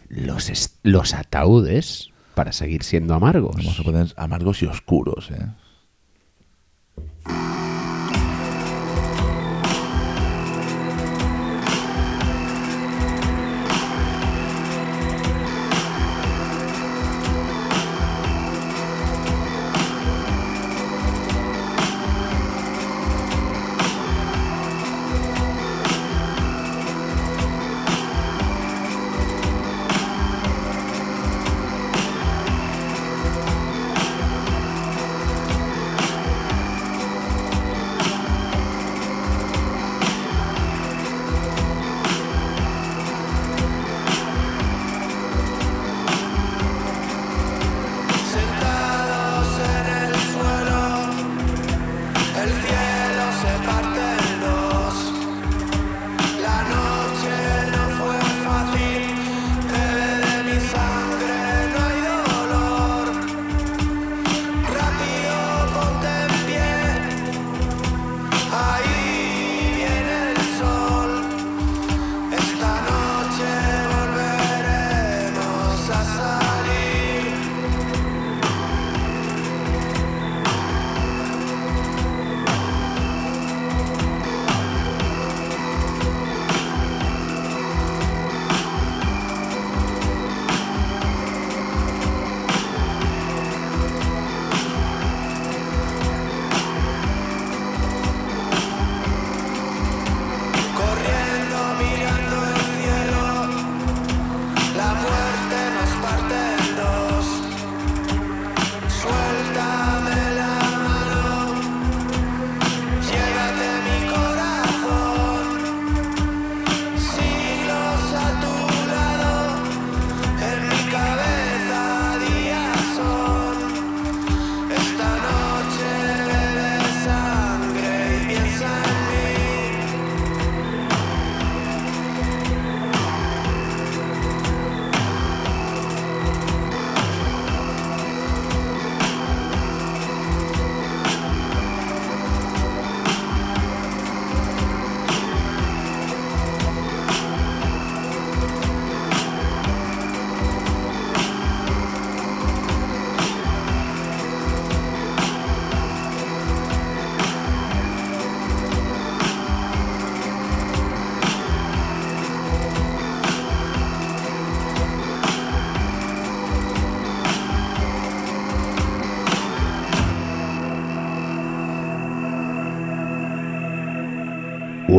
los, 0.09 0.51
los 0.83 1.13
ataúdes 1.13 2.09
para 2.35 2.51
seguir 2.51 2.83
siendo 2.83 3.13
amargos. 3.13 3.57
Vamos 3.57 3.79
a 3.79 3.83
poner 3.83 4.07
amargos 4.17 4.63
y 4.63 4.65
oscuros, 4.65 5.29
¿eh? 5.31 5.45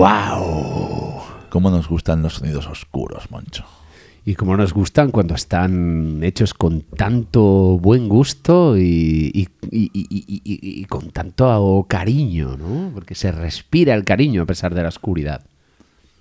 ¡Wow! 0.05 1.23
¿Cómo 1.49 1.71
nos 1.71 1.89
gustan 1.89 2.21
los 2.21 2.35
sonidos 2.35 2.67
oscuros, 2.67 3.31
Moncho? 3.31 3.65
Y 4.27 4.35
como 4.35 4.55
nos 4.55 4.75
gustan 4.75 5.11
cuando 5.11 5.35
están 5.35 6.23
hechos 6.23 6.53
con 6.53 6.83
tanto 6.83 7.79
buen 7.79 8.11
gusto 8.11 8.77
y, 8.77 9.49
con 10.91 11.11
tanto 11.11 11.87
cariño, 11.89 12.59
¿no? 12.59 12.91
Porque 12.93 13.15
se 13.15 13.33
respira 13.33 13.95
el 13.95 14.05
cariño 14.05 14.43
a 14.43 14.47
pesar 14.47 14.75
de 14.75 14.83
la 14.83 14.89
oscuridad. 14.89 15.41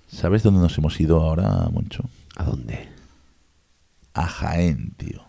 ¿Sabes 0.06 0.42
dónde 0.42 0.60
nos 0.60 0.78
hemos 0.78 0.98
ido 0.98 1.20
ahora, 1.20 1.68
Moncho? 1.70 2.08
¿A 2.36 2.44
dónde? 2.44 2.88
A 4.14 4.26
Jaén, 4.26 4.94
tío. 4.96 5.20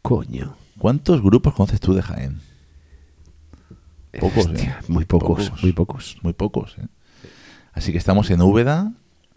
Coño. 0.00 0.56
¿Cuántos 0.78 1.20
grupos 1.20 1.52
conoces 1.52 1.80
tú 1.80 1.92
de 1.92 2.00
Jaén? 2.00 2.40
Pocos, 4.18 4.46
Hostia, 4.46 4.78
¿eh? 4.80 4.84
muy 4.88 5.04
pocos, 5.04 5.52
muy 5.62 5.72
pocos. 5.72 6.16
Muy 6.22 6.32
pocos, 6.32 6.78
¿eh? 6.78 6.86
Así 7.74 7.90
que 7.90 7.98
estamos 7.98 8.30
en 8.30 8.40
Úbeda, 8.40 8.92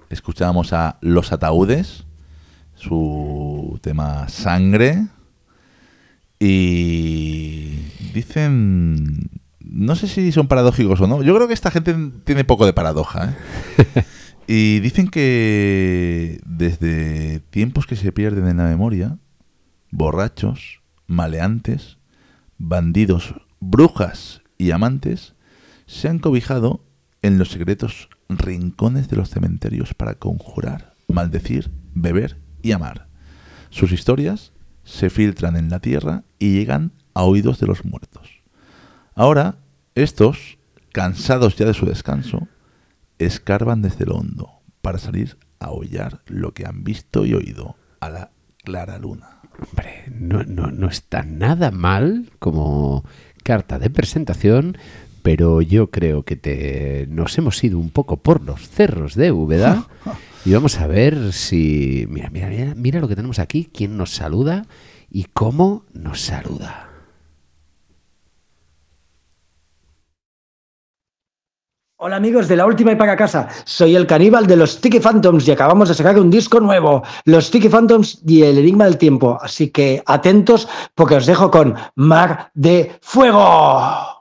escuchamos 0.10 0.72
a 0.72 1.00
Los 1.02 1.32
Ataúdes, 1.32 2.06
su 2.76 3.80
tema 3.82 4.30
Sangre, 4.30 5.08
y 6.40 7.78
dicen, 8.14 9.32
no 9.60 9.96
sé 9.96 10.08
si 10.08 10.32
son 10.32 10.48
paradójicos 10.48 11.02
o 11.02 11.08
no, 11.08 11.24
yo 11.24 11.36
creo 11.36 11.48
que 11.48 11.56
esta 11.56 11.72
gente 11.72 11.96
tiene 12.26 12.44
poco 12.44 12.68
de 12.68 12.74
paradoja, 12.74 13.36
¿eh? 13.76 14.04
y 14.48 14.80
dicen 14.82 15.08
que 15.08 16.40
desde 16.46 17.40
tiempos 17.40 17.88
que 17.88 17.96
se 17.96 18.12
pierden 18.12 18.48
en 18.48 18.58
la 18.58 18.66
memoria, 18.66 19.18
borrachos, 19.90 20.82
maleantes, 21.08 21.98
bandidos, 22.60 23.34
brujas 23.60 24.44
y 24.60 24.70
amantes 24.70 25.34
se 25.88 26.08
han 26.08 26.20
cobijado 26.20 26.84
en 27.24 27.40
los 27.40 27.50
secretos 27.50 28.10
rincones 28.30 29.09
de 29.09 29.17
los 29.17 29.30
cementerios 29.30 29.93
para 29.93 30.15
conjurar, 30.15 30.93
maldecir, 31.07 31.71
beber 31.93 32.39
y 32.61 32.71
amar. 32.71 33.07
Sus 33.69 33.91
historias 33.91 34.51
se 34.84 35.09
filtran 35.09 35.55
en 35.55 35.69
la 35.69 35.80
tierra 35.80 36.23
y 36.39 36.53
llegan 36.53 36.93
a 37.13 37.23
oídos 37.23 37.59
de 37.59 37.67
los 37.67 37.86
muertos. 37.86 38.41
Ahora, 39.15 39.57
estos, 39.95 40.57
cansados 40.91 41.55
ya 41.55 41.65
de 41.65 41.73
su 41.73 41.86
descanso, 41.86 42.47
escarban 43.19 43.82
desde 43.82 44.05
lo 44.05 44.15
hondo 44.15 44.61
para 44.82 44.99
salir 44.99 45.38
a 45.59 45.71
hollar 45.71 46.21
lo 46.28 46.53
que 46.53 46.65
han 46.65 46.84
visto 46.84 47.25
y 47.25 47.34
oído 47.34 47.75
a 47.99 48.09
la 48.09 48.32
clara 48.63 48.99
luna. 48.99 49.41
Hombre, 49.59 50.05
no, 50.11 50.43
no, 50.43 50.71
no 50.71 50.88
está 50.88 51.23
nada 51.23 51.71
mal 51.71 52.30
como 52.39 53.03
carta 53.43 53.80
de 53.80 53.89
presentación, 53.89 54.78
pero 55.28 55.61
yo 55.61 55.91
creo 55.91 56.23
que 56.23 56.38
te, 56.38 57.05
nos 57.09 57.38
hemos 57.38 57.61
ido 57.61 57.78
un 57.80 57.89
poco 57.89 58.15
por 58.15 58.41
los 58.45 58.69
cerros 58.69 59.13
de 59.13 59.34
Úbeda 59.34 59.86
y 60.45 60.53
vamos 60.53 60.80
a 60.80 60.88
ver 60.88 61.34
si... 61.34 62.05
Mira, 62.09 62.30
mira, 62.30 62.47
mira, 62.47 62.73
mira 62.78 63.01
lo 63.01 63.09
que 63.09 63.15
tenemos 63.17 63.38
aquí, 63.38 63.69
quién 63.73 63.97
nos 63.97 64.11
saluda 64.11 64.67
y 65.11 65.25
cómo 65.25 65.84
nos 65.91 66.21
saluda. 66.21 66.89
Hola 71.97 72.15
amigos 72.15 72.47
de 72.47 72.55
la 72.55 72.65
última 72.65 72.93
y 72.93 72.95
para 72.95 73.17
casa, 73.17 73.49
soy 73.65 73.97
el 73.97 74.07
caníbal 74.07 74.47
de 74.47 74.55
los 74.55 74.75
Sticky 74.75 75.01
Phantoms 75.01 75.45
y 75.45 75.51
acabamos 75.51 75.89
de 75.89 75.95
sacar 75.95 76.17
un 76.17 76.30
disco 76.30 76.61
nuevo, 76.61 77.03
los 77.25 77.47
Sticky 77.47 77.67
Phantoms 77.67 78.21
y 78.25 78.43
el 78.43 78.59
Enigma 78.59 78.86
del 78.86 78.97
Tiempo, 78.97 79.38
así 79.41 79.71
que 79.71 80.01
atentos 80.05 80.69
porque 80.95 81.15
os 81.15 81.25
dejo 81.25 81.51
con 81.51 81.75
Mar 81.95 82.49
de 82.53 82.97
Fuego. 83.01 84.17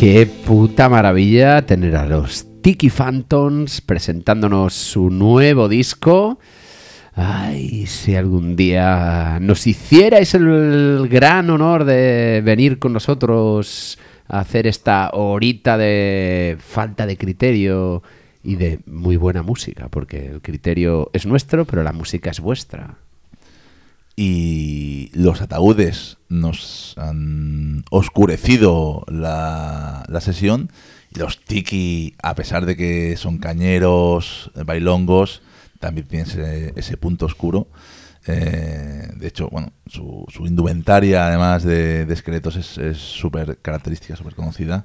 Qué 0.00 0.24
puta 0.24 0.88
maravilla 0.88 1.66
tener 1.66 1.94
a 1.94 2.06
los 2.06 2.46
Tiki 2.62 2.88
Phantoms 2.88 3.82
presentándonos 3.82 4.72
su 4.72 5.10
nuevo 5.10 5.68
disco. 5.68 6.38
Ay, 7.12 7.84
si 7.84 8.16
algún 8.16 8.56
día 8.56 9.36
nos 9.42 9.66
hicierais 9.66 10.32
el 10.32 11.06
gran 11.10 11.50
honor 11.50 11.84
de 11.84 12.40
venir 12.42 12.78
con 12.78 12.94
nosotros 12.94 13.98
a 14.26 14.40
hacer 14.40 14.66
esta 14.66 15.10
horita 15.12 15.76
de 15.76 16.56
falta 16.58 17.04
de 17.04 17.18
criterio 17.18 18.02
y 18.42 18.56
de 18.56 18.78
muy 18.86 19.18
buena 19.18 19.42
música, 19.42 19.88
porque 19.90 20.28
el 20.28 20.40
criterio 20.40 21.10
es 21.12 21.26
nuestro, 21.26 21.66
pero 21.66 21.82
la 21.82 21.92
música 21.92 22.30
es 22.30 22.40
vuestra. 22.40 22.96
Y 24.22 25.10
los 25.14 25.40
ataúdes 25.40 26.18
nos 26.28 26.92
han 26.98 27.84
oscurecido 27.90 29.06
la, 29.08 30.04
la 30.08 30.20
sesión 30.20 30.70
los 31.14 31.40
tiki, 31.42 32.14
a 32.22 32.34
pesar 32.34 32.66
de 32.66 32.76
que 32.76 33.16
son 33.16 33.38
cañeros, 33.38 34.50
bailongos, 34.66 35.40
también 35.78 36.06
tienen 36.06 36.28
ese, 36.28 36.72
punto 36.98 37.24
oscuro. 37.24 37.68
Eh, 38.26 39.08
de 39.16 39.26
hecho, 39.26 39.48
bueno, 39.48 39.72
su, 39.86 40.26
su 40.28 40.46
indumentaria, 40.46 41.26
además 41.26 41.64
de, 41.64 42.02
esqueletos, 42.12 42.56
es- 42.56 42.76
es 42.76 42.98
súper 42.98 43.56
característica, 43.62 44.16
súper 44.16 44.34
conocida. 44.34 44.84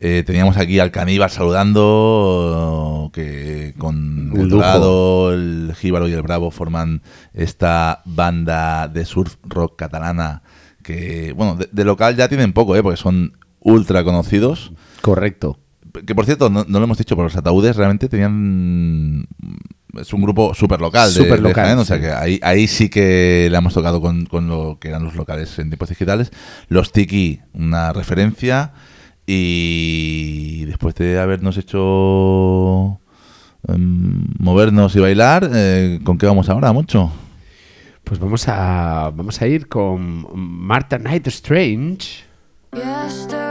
Eh, 0.00 0.22
teníamos 0.24 0.56
aquí 0.56 0.78
al 0.78 0.92
caníbal 0.92 1.30
saludando, 1.30 3.10
que 3.12 3.74
con 3.78 4.32
el. 4.36 4.48
Dorado, 4.48 5.32
el 5.32 5.74
Jíbaro 5.76 6.08
y 6.08 6.12
el 6.12 6.22
Bravo 6.22 6.50
forman 6.50 7.02
esta 7.34 8.02
banda 8.04 8.86
de 8.88 9.04
surf 9.04 9.36
rock 9.44 9.76
catalana 9.76 10.42
que, 10.82 11.34
bueno, 11.36 11.56
de, 11.56 11.68
de 11.70 11.84
local 11.84 12.16
ya 12.16 12.28
tienen 12.28 12.52
poco, 12.52 12.74
¿eh? 12.76 12.82
porque 12.82 12.96
son 12.96 13.36
ultra 13.60 14.04
conocidos. 14.04 14.72
Correcto. 15.02 15.58
Que 16.06 16.14
por 16.14 16.24
cierto, 16.24 16.48
no, 16.48 16.64
no 16.68 16.78
lo 16.78 16.84
hemos 16.84 16.98
dicho, 16.98 17.16
pero 17.16 17.24
los 17.24 17.36
ataúdes 17.36 17.76
realmente 17.76 18.08
tenían 18.08 19.26
es 20.00 20.12
un 20.12 20.22
grupo 20.22 20.54
súper 20.54 20.80
local 20.80 21.12
de, 21.12 21.20
Súper 21.20 21.42
de 21.42 21.48
local, 21.48 21.64
Jaén, 21.66 21.78
o 21.78 21.84
sea 21.84 21.96
sí. 21.96 22.02
que 22.02 22.12
ahí, 22.12 22.40
ahí 22.42 22.66
sí 22.68 22.88
que 22.88 23.48
le 23.50 23.56
hemos 23.56 23.74
tocado 23.74 24.00
con, 24.00 24.26
con 24.26 24.48
lo 24.48 24.78
que 24.80 24.88
eran 24.88 25.02
los 25.04 25.14
locales 25.14 25.58
en 25.58 25.70
tiempos 25.70 25.88
digitales. 25.88 26.30
Los 26.68 26.92
Tiki, 26.92 27.40
una 27.52 27.92
referencia. 27.92 28.72
Y 29.30 30.64
después 30.64 30.94
de 30.94 31.18
habernos 31.20 31.58
hecho 31.58 32.98
em, 33.68 34.24
movernos 34.38 34.96
y 34.96 35.00
bailar, 35.00 35.50
eh, 35.52 36.00
¿con 36.02 36.16
qué 36.16 36.24
vamos 36.24 36.48
ahora, 36.48 36.72
mucho? 36.72 37.12
Pues 38.04 38.18
vamos 38.18 38.48
a, 38.48 39.12
vamos 39.14 39.42
a 39.42 39.46
ir 39.46 39.68
con 39.68 40.26
Martha 40.34 40.98
Knight 40.98 41.26
Strange. 41.26 42.24
Yesterday 42.72 43.47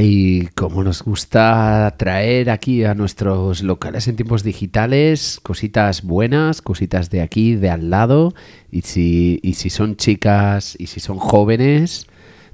Ay, 0.00 0.48
cómo 0.54 0.82
nos 0.82 1.02
gusta 1.02 1.94
traer 1.98 2.48
aquí 2.48 2.84
a 2.84 2.94
nuestros 2.94 3.62
locales 3.62 4.08
en 4.08 4.16
tiempos 4.16 4.42
digitales 4.42 5.38
cositas 5.42 6.00
buenas, 6.04 6.62
cositas 6.62 7.10
de 7.10 7.20
aquí, 7.20 7.54
de 7.54 7.68
al 7.68 7.90
lado. 7.90 8.32
Y 8.70 8.80
si, 8.80 9.40
y 9.42 9.52
si 9.54 9.68
son 9.68 9.96
chicas 9.96 10.74
y 10.78 10.86
si 10.86 11.00
son 11.00 11.18
jóvenes, 11.18 12.06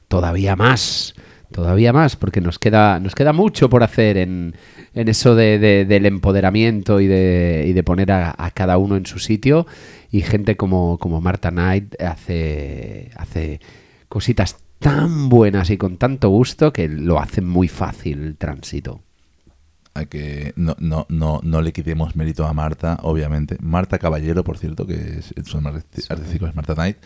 todavía 0.08 0.56
más. 0.56 1.14
Todavía 1.52 1.92
más, 1.92 2.16
porque 2.16 2.40
nos 2.40 2.58
queda, 2.58 2.98
nos 2.98 3.14
queda 3.14 3.32
mucho 3.32 3.70
por 3.70 3.84
hacer 3.84 4.16
en, 4.16 4.56
en 4.92 5.06
eso 5.06 5.36
de- 5.36 5.60
de- 5.60 5.84
del 5.84 6.04
empoderamiento 6.06 7.00
y 7.00 7.06
de, 7.06 7.64
y 7.68 7.72
de 7.74 7.82
poner 7.84 8.10
a, 8.10 8.34
cada 8.54 8.76
uno 8.76 8.96
en 8.96 9.06
su 9.06 9.20
sitio. 9.20 9.68
Y 10.10 10.22
gente 10.22 10.56
como, 10.56 10.98
como 10.98 11.20
Marta 11.20 11.52
Knight 11.52 11.94
hace, 12.02 13.12
hace 13.16 13.60
cositas 14.08 14.56
tan 14.86 15.28
buenas 15.28 15.70
y 15.70 15.78
con 15.78 15.96
tanto 15.96 16.28
gusto 16.28 16.72
que 16.72 16.86
lo 16.86 17.18
hacen 17.18 17.44
muy 17.44 17.66
fácil 17.66 18.22
el 18.22 18.36
tránsito. 18.36 19.00
Hay 19.94 20.06
que 20.06 20.52
no, 20.54 20.76
no, 20.78 21.06
no, 21.08 21.40
no 21.42 21.60
le 21.60 21.72
quitemos 21.72 22.14
mérito 22.14 22.46
a 22.46 22.52
Marta, 22.52 23.00
obviamente. 23.02 23.56
Marta 23.58 23.98
Caballero, 23.98 24.44
por 24.44 24.58
cierto, 24.58 24.86
que 24.86 25.18
es, 25.18 25.34
su 25.44 25.60
nombre 25.60 25.82
artístico 26.08 26.46
es 26.46 26.54
Marta 26.54 26.74
Knight. 26.76 26.98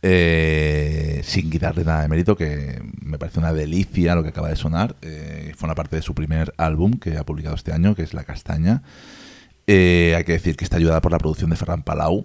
Eh, 0.00 1.20
sin 1.24 1.50
quitarle 1.50 1.84
nada 1.84 2.00
de 2.00 2.08
mérito, 2.08 2.38
que 2.38 2.80
me 3.02 3.18
parece 3.18 3.38
una 3.38 3.52
delicia 3.52 4.14
lo 4.14 4.22
que 4.22 4.30
acaba 4.30 4.48
de 4.48 4.56
sonar. 4.56 4.96
Eh, 5.02 5.52
forma 5.58 5.74
parte 5.74 5.96
de 5.96 6.02
su 6.02 6.14
primer 6.14 6.54
álbum 6.56 6.92
que 6.92 7.18
ha 7.18 7.26
publicado 7.26 7.54
este 7.54 7.70
año, 7.70 7.94
que 7.94 8.02
es 8.02 8.14
La 8.14 8.24
Castaña. 8.24 8.82
Eh, 9.66 10.14
hay 10.16 10.24
que 10.24 10.32
decir 10.32 10.56
que 10.56 10.64
está 10.64 10.78
ayudada 10.78 11.02
por 11.02 11.12
la 11.12 11.18
producción 11.18 11.50
de 11.50 11.56
Ferran 11.56 11.82
Palau. 11.82 12.24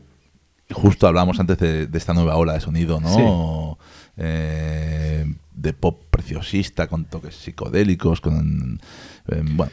Justo 0.71 1.05
hablamos 1.05 1.37
antes 1.37 1.57
de, 1.57 1.87
de 1.87 1.97
esta 1.97 2.13
nueva 2.13 2.37
ola 2.37 2.53
de 2.53 2.61
sonido, 2.61 3.01
¿no? 3.01 3.77
Eh, 4.17 5.25
de 5.55 5.73
pop 5.73 6.01
preciosista, 6.09 6.87
con 6.87 7.05
toques 7.05 7.35
psicodélicos, 7.35 8.21
con... 8.21 8.79
eh, 9.29 9.41
bueno, 9.43 9.71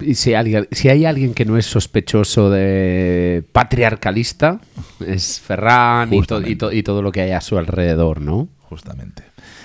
Y 0.00 0.14
si, 0.14 0.34
alguien, 0.34 0.68
si 0.70 0.88
hay 0.88 1.04
alguien 1.04 1.34
que 1.34 1.44
no 1.44 1.56
es 1.56 1.66
sospechoso 1.66 2.50
de 2.50 3.42
patriarcalista, 3.52 4.60
es 5.04 5.40
Ferran 5.40 6.12
y, 6.12 6.22
to- 6.22 6.40
y 6.46 6.56
to- 6.56 6.72
y 6.72 6.82
todo 6.82 7.02
lo 7.02 7.12
que 7.12 7.22
hay 7.22 7.30
a 7.32 7.40
su 7.40 7.58
alrededor, 7.58 8.20
¿no? 8.20 8.48
Justamente. 8.68 9.22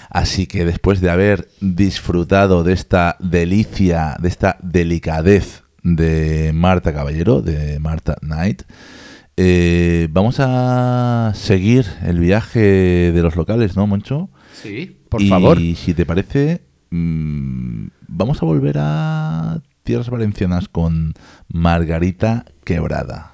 Así 0.10 0.46
que 0.48 0.66
después 0.66 1.00
de 1.02 1.10
haber 1.10 1.48
disfrutado 1.62 2.64
de 2.64 2.74
esta 2.74 3.16
delicia, 3.20 4.18
de 4.20 4.28
esta 4.28 4.58
delicadez 4.62 5.64
de 5.84 6.52
Marta 6.54 6.94
Caballero, 6.94 7.42
de 7.42 7.80
Marta 7.80 8.16
Knight, 8.22 8.64
eh, 9.44 10.08
vamos 10.12 10.36
a 10.40 11.32
seguir 11.34 11.88
el 12.04 12.20
viaje 12.20 12.60
de 13.12 13.22
los 13.24 13.36
locales, 13.36 13.76
¿no, 13.76 13.88
Moncho? 13.88 14.30
Sí, 14.54 15.00
por 15.10 15.20
y 15.20 15.30
favor. 15.30 15.60
Y 15.60 15.74
si 15.74 15.96
te 15.96 16.06
parece, 16.06 16.62
mm, 16.92 17.88
vamos 18.08 18.44
a 18.44 18.46
volver 18.46 18.76
a 18.78 19.64
tierras 19.82 20.12
valencianas 20.12 20.70
con 20.70 21.14
Margarita 21.48 22.46
Quebrada. 22.64 23.31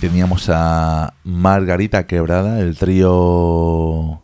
Teníamos 0.00 0.48
a 0.48 1.14
Margarita 1.24 2.06
Quebrada, 2.06 2.60
el 2.60 2.76
trío. 2.76 4.22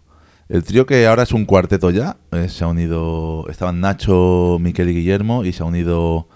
El 0.49 0.63
trío 0.63 0.87
que 0.87 1.07
ahora 1.07 1.25
es 1.25 1.33
un 1.33 1.47
cuarteto 1.47 1.91
ya. 1.91 2.17
eh, 2.31 2.49
se 2.49 2.63
ha 2.65 2.69
unido. 2.69 3.45
Estaban 3.49 3.81
Nacho, 3.81 4.59
Miquel 4.61 4.91
y 4.91 4.95
Guillermo. 4.95 5.45
Y 5.45 5.53
se 5.53 5.63
ha 5.63 5.67
unido. 5.67 6.29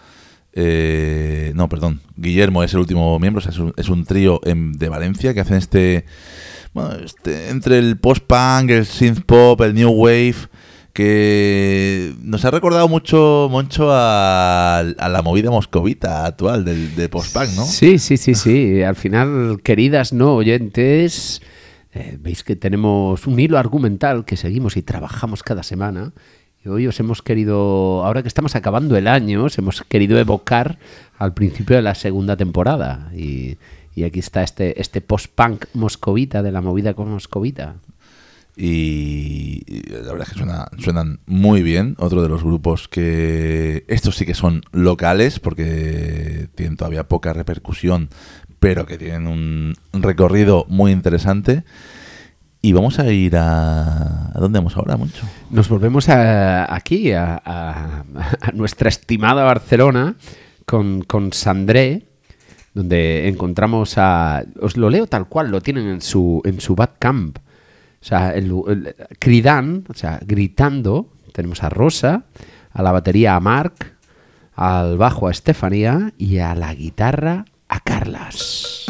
eh, 0.54 1.52
no, 1.54 1.68
perdón. 1.68 2.00
Guillermo 2.16 2.64
es 2.64 2.72
el 2.72 2.80
último 2.80 3.16
miembro. 3.20 3.38
o 3.38 3.42
sea, 3.42 3.52
es, 3.52 3.58
un, 3.58 3.72
es 3.76 3.88
un 3.88 4.04
trío 4.04 4.40
de 4.44 4.88
Valencia 4.88 5.32
que 5.34 5.40
hacen 5.40 5.56
este. 5.58 6.04
Bueno, 6.74 6.92
este, 7.04 7.50
entre 7.50 7.78
el 7.78 7.96
post-punk, 7.96 8.70
el 8.70 8.86
synth-pop, 8.86 9.60
el 9.62 9.74
new 9.74 9.90
wave. 9.90 10.36
Que 10.98 12.12
nos 12.24 12.44
ha 12.44 12.50
recordado 12.50 12.88
mucho, 12.88 13.46
Moncho, 13.52 13.90
a, 13.92 14.82
la 14.98 15.22
movida 15.22 15.48
moscovita 15.48 16.26
actual 16.26 16.64
del 16.64 16.96
de 16.96 17.08
post-punk, 17.08 17.50
¿no? 17.54 17.64
Sí, 17.66 18.00
sí, 18.00 18.16
sí, 18.16 18.34
sí. 18.34 18.82
Al 18.82 18.96
final, 18.96 19.60
queridas 19.62 20.12
no 20.12 20.34
oyentes, 20.34 21.40
eh, 21.94 22.18
veis 22.20 22.42
que 22.42 22.56
tenemos 22.56 23.28
un 23.28 23.38
hilo 23.38 23.58
argumental 23.58 24.24
que 24.24 24.36
seguimos 24.36 24.76
y 24.76 24.82
trabajamos 24.82 25.44
cada 25.44 25.62
semana. 25.62 26.10
Y 26.64 26.68
hoy 26.68 26.88
os 26.88 26.98
hemos 26.98 27.22
querido, 27.22 28.04
ahora 28.04 28.22
que 28.22 28.28
estamos 28.28 28.56
acabando 28.56 28.96
el 28.96 29.06
año, 29.06 29.44
os 29.44 29.56
hemos 29.56 29.82
querido 29.82 30.18
evocar 30.18 30.80
al 31.16 31.32
principio 31.32 31.76
de 31.76 31.82
la 31.82 31.94
segunda 31.94 32.36
temporada. 32.36 33.12
Y, 33.14 33.56
y 33.94 34.02
aquí 34.02 34.18
está 34.18 34.42
este, 34.42 34.80
este 34.80 35.00
post-punk 35.00 35.66
moscovita 35.74 36.42
de 36.42 36.50
la 36.50 36.60
movida 36.60 36.94
con 36.94 37.08
moscovita. 37.08 37.76
Y 38.60 39.62
la 39.90 40.10
verdad 40.12 40.22
es 40.26 40.30
que 40.32 40.38
suena- 40.38 40.68
suenan 40.78 41.20
muy 41.26 41.62
bien. 41.62 41.94
Otro 41.98 42.22
de 42.22 42.28
los 42.28 42.42
grupos 42.42 42.88
que 42.88 43.84
estos 43.86 44.16
sí 44.16 44.26
que 44.26 44.34
son 44.34 44.62
locales 44.72 45.38
porque 45.38 46.48
tienen 46.56 46.76
todavía 46.76 47.06
poca 47.06 47.32
repercusión, 47.32 48.08
pero 48.58 48.84
que 48.84 48.98
tienen 48.98 49.28
un 49.28 49.74
recorrido 49.92 50.66
muy 50.68 50.90
interesante. 50.90 51.62
Y 52.60 52.72
vamos 52.72 52.98
a 52.98 53.06
ir 53.12 53.36
a... 53.36 54.32
¿A 54.34 54.40
dónde 54.40 54.58
vamos 54.58 54.76
ahora, 54.76 54.96
mucho? 54.96 55.24
Nos 55.50 55.68
volvemos 55.68 56.08
a- 56.08 56.74
aquí, 56.74 57.12
a 57.12 58.04
nuestra 58.54 58.88
estimada 58.88 59.44
Barcelona, 59.44 60.16
con, 60.66 61.02
con 61.02 61.32
Sandré, 61.32 62.02
donde 62.74 63.28
encontramos 63.28 63.94
a... 63.98 64.42
Os 64.60 64.76
lo 64.76 64.90
leo 64.90 65.06
tal 65.06 65.28
cual, 65.28 65.52
lo 65.52 65.60
tienen 65.60 65.86
en 65.86 66.00
su, 66.00 66.42
en 66.44 66.60
su 66.60 66.74
Badcamp. 66.74 67.38
Sea, 68.08 68.30
el, 68.30 68.52
o 68.52 69.94
sea, 69.94 70.18
gritando, 70.24 71.12
tenemos 71.34 71.62
a 71.62 71.68
Rosa, 71.68 72.24
a 72.72 72.82
la 72.82 72.90
batería 72.90 73.36
a 73.36 73.40
Marc, 73.40 73.96
al 74.54 74.96
bajo 74.96 75.28
a 75.28 75.30
Estefanía 75.30 76.14
y 76.16 76.38
a 76.38 76.54
la 76.54 76.72
guitarra 76.74 77.44
a 77.68 77.80
Carlas. 77.80 78.86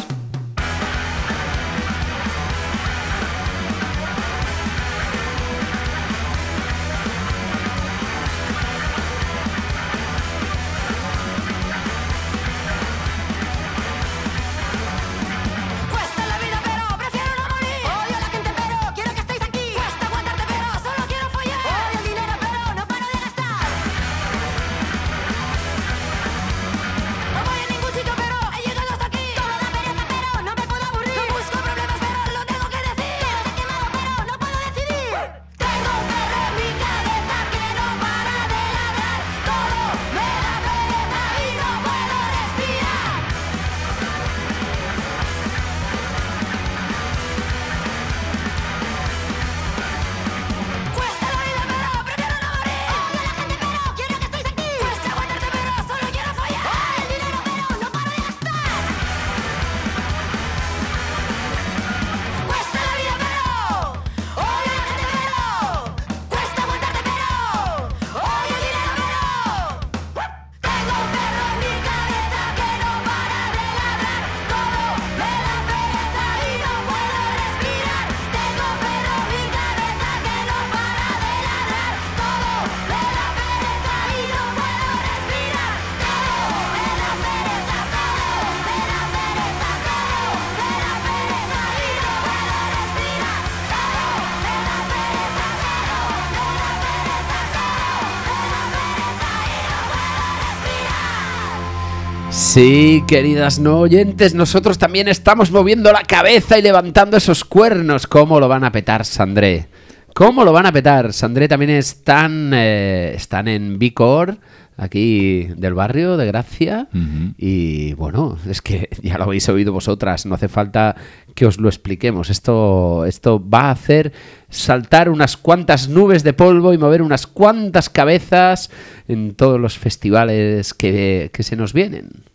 Sí, 102.58 103.04
queridas 103.06 103.60
no 103.60 103.78
oyentes, 103.78 104.34
nosotros 104.34 104.78
también 104.78 105.06
estamos 105.06 105.52
moviendo 105.52 105.92
la 105.92 106.02
cabeza 106.02 106.58
y 106.58 106.62
levantando 106.62 107.16
esos 107.16 107.44
cuernos. 107.44 108.08
¿Cómo 108.08 108.40
lo 108.40 108.48
van 108.48 108.64
a 108.64 108.72
petar, 108.72 109.04
Sandré? 109.04 109.68
¿Cómo 110.12 110.44
lo 110.44 110.52
van 110.52 110.66
a 110.66 110.72
petar? 110.72 111.12
Sandré 111.12 111.46
también 111.46 111.70
están, 111.70 112.50
eh, 112.52 113.12
están 113.14 113.46
en 113.46 113.78
Vicor, 113.78 114.38
aquí 114.76 115.44
del 115.56 115.74
barrio 115.74 116.16
de 116.16 116.26
Gracia. 116.26 116.88
Y 117.36 117.92
bueno, 117.92 118.36
es 118.50 118.60
que 118.60 118.88
ya 119.02 119.18
lo 119.18 119.24
habéis 119.26 119.48
oído 119.48 119.72
vosotras, 119.72 120.26
no 120.26 120.34
hace 120.34 120.48
falta 120.48 120.96
que 121.36 121.46
os 121.46 121.60
lo 121.60 121.68
expliquemos. 121.68 122.28
Esto, 122.28 123.04
esto 123.04 123.40
va 123.48 123.66
a 123.66 123.70
hacer 123.70 124.12
saltar 124.48 125.10
unas 125.10 125.36
cuantas 125.36 125.88
nubes 125.88 126.24
de 126.24 126.32
polvo 126.32 126.72
y 126.72 126.78
mover 126.78 127.02
unas 127.02 127.28
cuantas 127.28 127.88
cabezas 127.88 128.68
en 129.06 129.36
todos 129.36 129.60
los 129.60 129.78
festivales 129.78 130.74
que, 130.74 131.30
que 131.32 131.44
se 131.44 131.54
nos 131.54 131.72
vienen. 131.72 132.27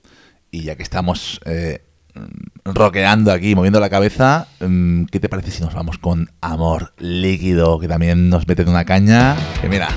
Y 0.54 0.62
ya 0.62 0.76
que 0.76 0.84
estamos 0.84 1.42
eh, 1.46 1.82
rockeando 2.64 3.32
aquí, 3.32 3.56
moviendo 3.56 3.80
la 3.80 3.90
cabeza, 3.90 4.48
mm, 4.60 5.06
¿qué 5.06 5.20
te 5.20 5.28
parece 5.28 5.50
si 5.50 5.64
nos 5.64 5.74
vamos 5.74 5.98
con 5.98 6.30
Amor 6.42 6.94
Líquido, 7.00 7.80
que 7.80 7.88
también 7.88 8.30
nos 8.30 8.48
mete 8.48 8.64
de 8.64 8.70
una 8.70 8.86
caña? 8.86 9.36
Que 9.62 9.68
mira, 9.68 9.88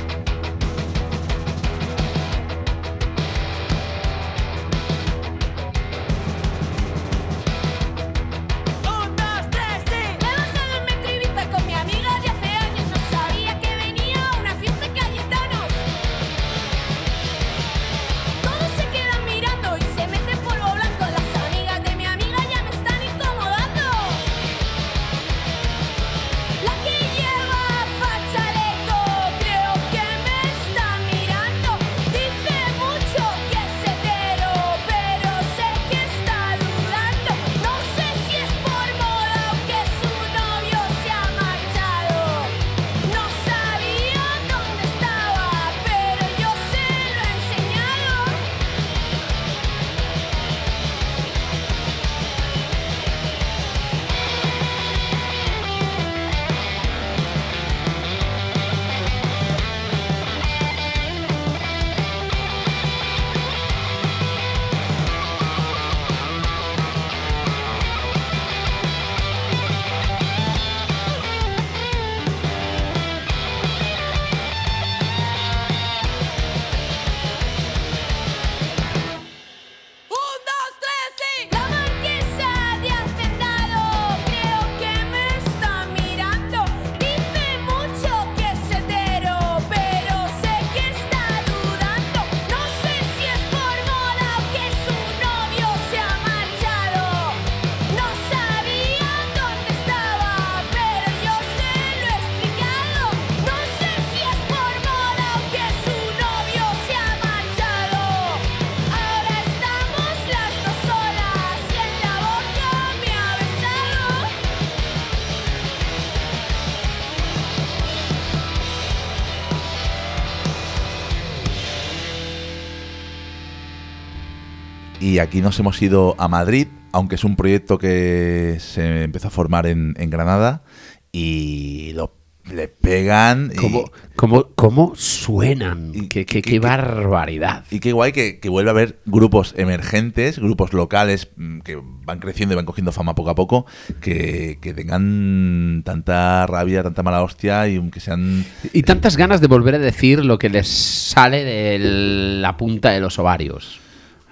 y 125.17 125.19
aquí 125.19 125.41
nos 125.41 125.59
hemos 125.59 125.81
ido 125.81 126.15
a 126.19 126.29
Madrid, 126.29 126.67
aunque 126.93 127.15
es 127.15 127.25
un 127.25 127.37
proyecto 127.37 127.79
que 127.79 128.59
se 128.61 129.05
empezó 129.05 129.29
a 129.29 129.31
formar 129.31 129.67
en, 129.67 129.95
en 129.97 130.11
Granada 130.11 130.63
y 131.11 131.93
lo, 131.95 132.15
le 132.53 132.69
pegan. 132.69 133.51
y- 133.51 133.57
¿Cómo, 133.57 133.91
cómo, 134.15 134.49
cómo 134.55 134.93
suenan? 134.95 135.93
qué, 136.11 136.27
qué- 136.27 136.43
qué 136.43 136.59
barbaridad. 136.61 137.65
Y 137.71 137.81
qué 137.81 137.93
guay 137.93 138.13
que, 138.13 138.41
que 138.41 138.51
vuelve 138.51 138.69
a 138.69 138.73
haber 138.73 138.99
grupos 139.07 139.55
emergentes, 139.57 140.39
grupos 140.39 140.75
locales 140.75 141.29
mm, 141.37 141.61
que 141.61 141.81
van 142.05 142.19
creciendo 142.19 142.53
y 142.53 142.57
van 142.57 142.67
cogiendo 142.67 142.93
fama 142.93 143.15
poco 143.15 143.31
a 143.31 143.35
poco, 143.35 143.65
que, 144.03 144.59
que 144.61 144.75
tengan 144.75 145.81
tanta 145.83 146.47
rabia, 146.47 146.83
tanta 146.83 147.03
mala 147.03 147.23
hostia 147.23 147.67
y 147.69 147.81
que 147.91 148.01
sean... 148.01 148.45
Y 148.75 148.83
tantas 148.83 149.17
ganas 149.17 149.41
de 149.41 149.47
volver 149.47 149.77
a 149.77 149.79
decir 149.79 150.23
lo 150.23 150.39
que 150.39 150.51
les 150.51 150.69
sale 150.69 151.43
de 151.43 151.79
la 151.81 152.59
punta 152.59 152.91
de 152.91 153.01
los 153.01 153.19
ovarios. 153.19 153.81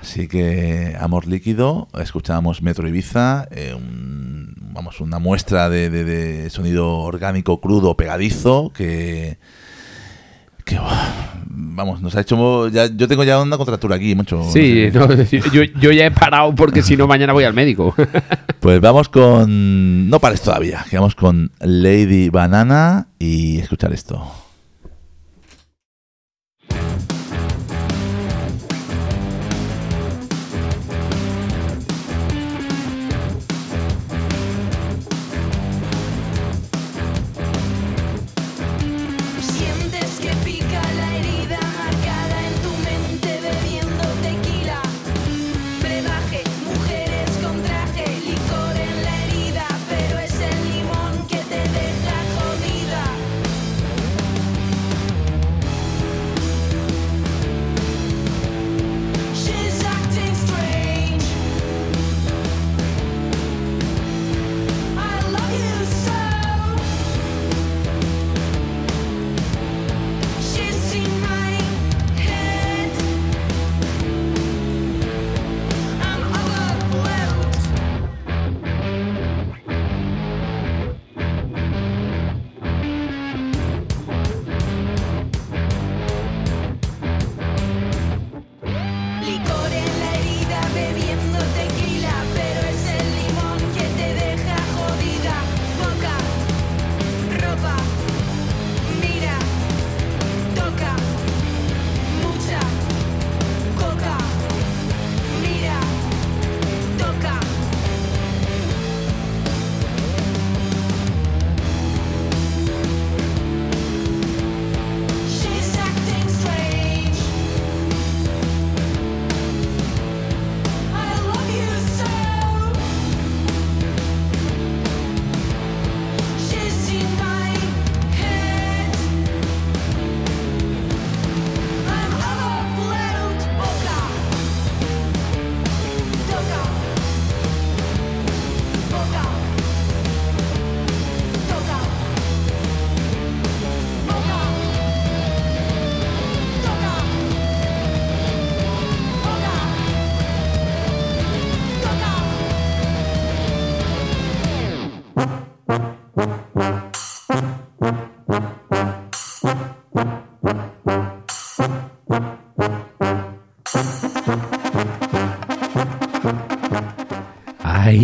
Así 0.05 0.29
que 0.29 0.95
Amor 1.01 1.27
Líquido, 1.27 1.89
escuchábamos 1.99 2.61
Metro 2.61 2.87
Ibiza, 2.87 3.49
eh, 3.51 3.73
un- 3.75 4.53
vamos, 4.75 5.01
una 5.01 5.19
muestra 5.19 5.71
de, 5.71 5.89
de- 5.89 6.05
de 6.05 6.51
sonido 6.51 6.99
orgánico, 6.99 7.59
crudo, 7.59 7.97
pegadizo, 7.97 8.71
que... 8.75 9.39
que, 10.67 10.79
vamos, 11.47 12.03
nos 12.03 12.15
ha 12.17 12.21
hecho... 12.21 12.69
Ya, 12.69 12.85
yo 12.95 13.09
tengo 13.09 13.25
ya 13.25 13.41
una 13.41 13.57
contractura 13.57 13.97
aquí, 13.97 14.15
mucho. 14.15 14.45
Sí, 14.53 14.91
no, 14.93 15.09
yo, 15.53 15.63
yo 15.63 15.91
ya 15.91 16.05
he 16.05 16.11
parado 16.11 16.55
porque 16.55 16.83
si 16.83 16.99
no 16.99 17.07
mañana 17.07 17.33
voy 17.33 17.45
al 17.45 17.55
médico. 17.55 17.95
Pues 18.61 18.81
vamos 18.81 19.09
con... 19.11 20.09
No 20.11 20.21
pares 20.21 20.41
todavía, 20.43 20.85
que 20.89 20.97
vamos 20.97 21.15
con 21.15 21.51
Lady 21.61 22.29
Banana 22.31 23.09
y 23.19 23.59
escuchar 23.59 23.93
esto. 23.93 24.23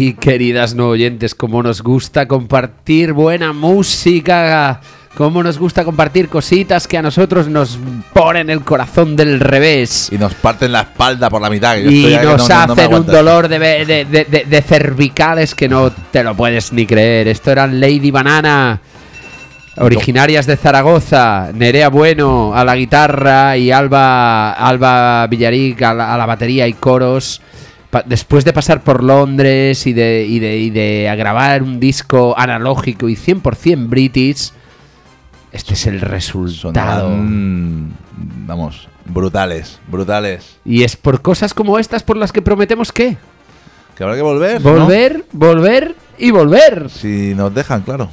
Ay, 0.01 0.15
queridas 0.15 0.75
no 0.75 0.89
oyentes, 0.89 1.35
cómo 1.35 1.63
nos 1.63 1.83
gusta 1.83 2.27
compartir 2.27 3.13
buena 3.13 3.53
música. 3.53 4.81
Cómo 5.15 5.43
nos 5.43 5.59
gusta 5.59 5.85
compartir 5.85 6.31
cositas 6.31 6.89
que 6.89 6.97
a 6.97 7.03
nosotros 7.03 7.49
nos 7.49 7.79
ponen 8.15 8.49
el 8.49 8.63
corazón 8.63 9.15
del 9.15 9.41
revés. 9.41 10.09
Y 10.11 10.17
nos 10.17 10.33
parten 10.35 10.73
la 10.73 10.81
espalda 10.83 11.29
por 11.29 11.43
la 11.43 11.51
mitad. 11.51 11.75
que 11.75 11.85
yo 11.85 11.91
Y 11.91 12.07
estoy 12.15 12.27
nos 12.27 12.49
no- 12.49 12.49
no- 12.49 12.67
no 12.69 12.73
hacen 12.73 12.95
un 12.95 13.07
dolor 13.07 13.49
de, 13.49 13.59
de- 13.59 14.05
de- 14.07 14.45
de- 14.49 14.63
cervicales 14.63 15.55
que 15.55 15.69
no 15.69 15.91
te 16.11 16.25
lo 16.25 16.35
puedes 16.35 16.73
ni 16.73 16.87
creer. 16.87 17.29
Esto 17.29 17.51
eran 17.51 17.79
Lady 17.79 18.11
Banana, 18.11 18.81
originarias 19.77 20.47
de 20.47 20.57
Zaragoza, 20.57 21.51
Nerea 21.53 21.89
Bueno 21.91 22.53
a 22.55 22.65
la 22.65 22.75
guitarra 22.75 23.55
y 23.59 23.71
Alba, 23.71 24.53
Alba 24.53 25.27
Villaric 25.27 25.83
a 25.83 25.93
la, 25.93 26.15
a 26.15 26.17
la 26.17 26.25
batería 26.25 26.67
y 26.67 26.73
coros. 26.73 27.43
Después 28.07 28.45
de 28.45 28.53
pasar 28.53 28.83
por 28.83 29.03
Londres 29.03 29.87
y 29.87 29.93
de, 29.93 30.25
y 30.25 30.39
de, 30.39 30.59
y 30.59 30.71
de 30.71 31.13
grabar 31.17 31.63
un 31.63 31.81
disco 31.81 32.35
analógico 32.39 33.09
y 33.09 33.17
100% 33.17 33.89
british, 33.89 34.53
este 35.51 35.75
es 35.75 35.87
el 35.87 36.01
resultado. 36.01 37.09
Sonaban, 37.09 37.93
vamos, 38.47 38.89
brutales, 39.07 39.81
brutales. 39.89 40.59
Y 40.65 40.85
es 40.85 40.95
por 40.97 41.21
cosas 41.21 41.53
como 41.53 41.79
estas 41.79 42.05
por 42.05 42.17
las 42.17 42.31
que 42.31 42.43
prometemos 42.43 42.93
que... 42.93 43.17
Que 43.97 44.05
habrá 44.05 44.15
que 44.15 44.23
volver. 44.23 44.63
¿no? 44.63 44.71
Volver, 44.71 45.25
volver 45.33 45.97
y 46.17 46.31
volver. 46.31 46.89
Si 46.91 47.35
nos 47.35 47.53
dejan, 47.53 47.83
claro. 47.83 48.11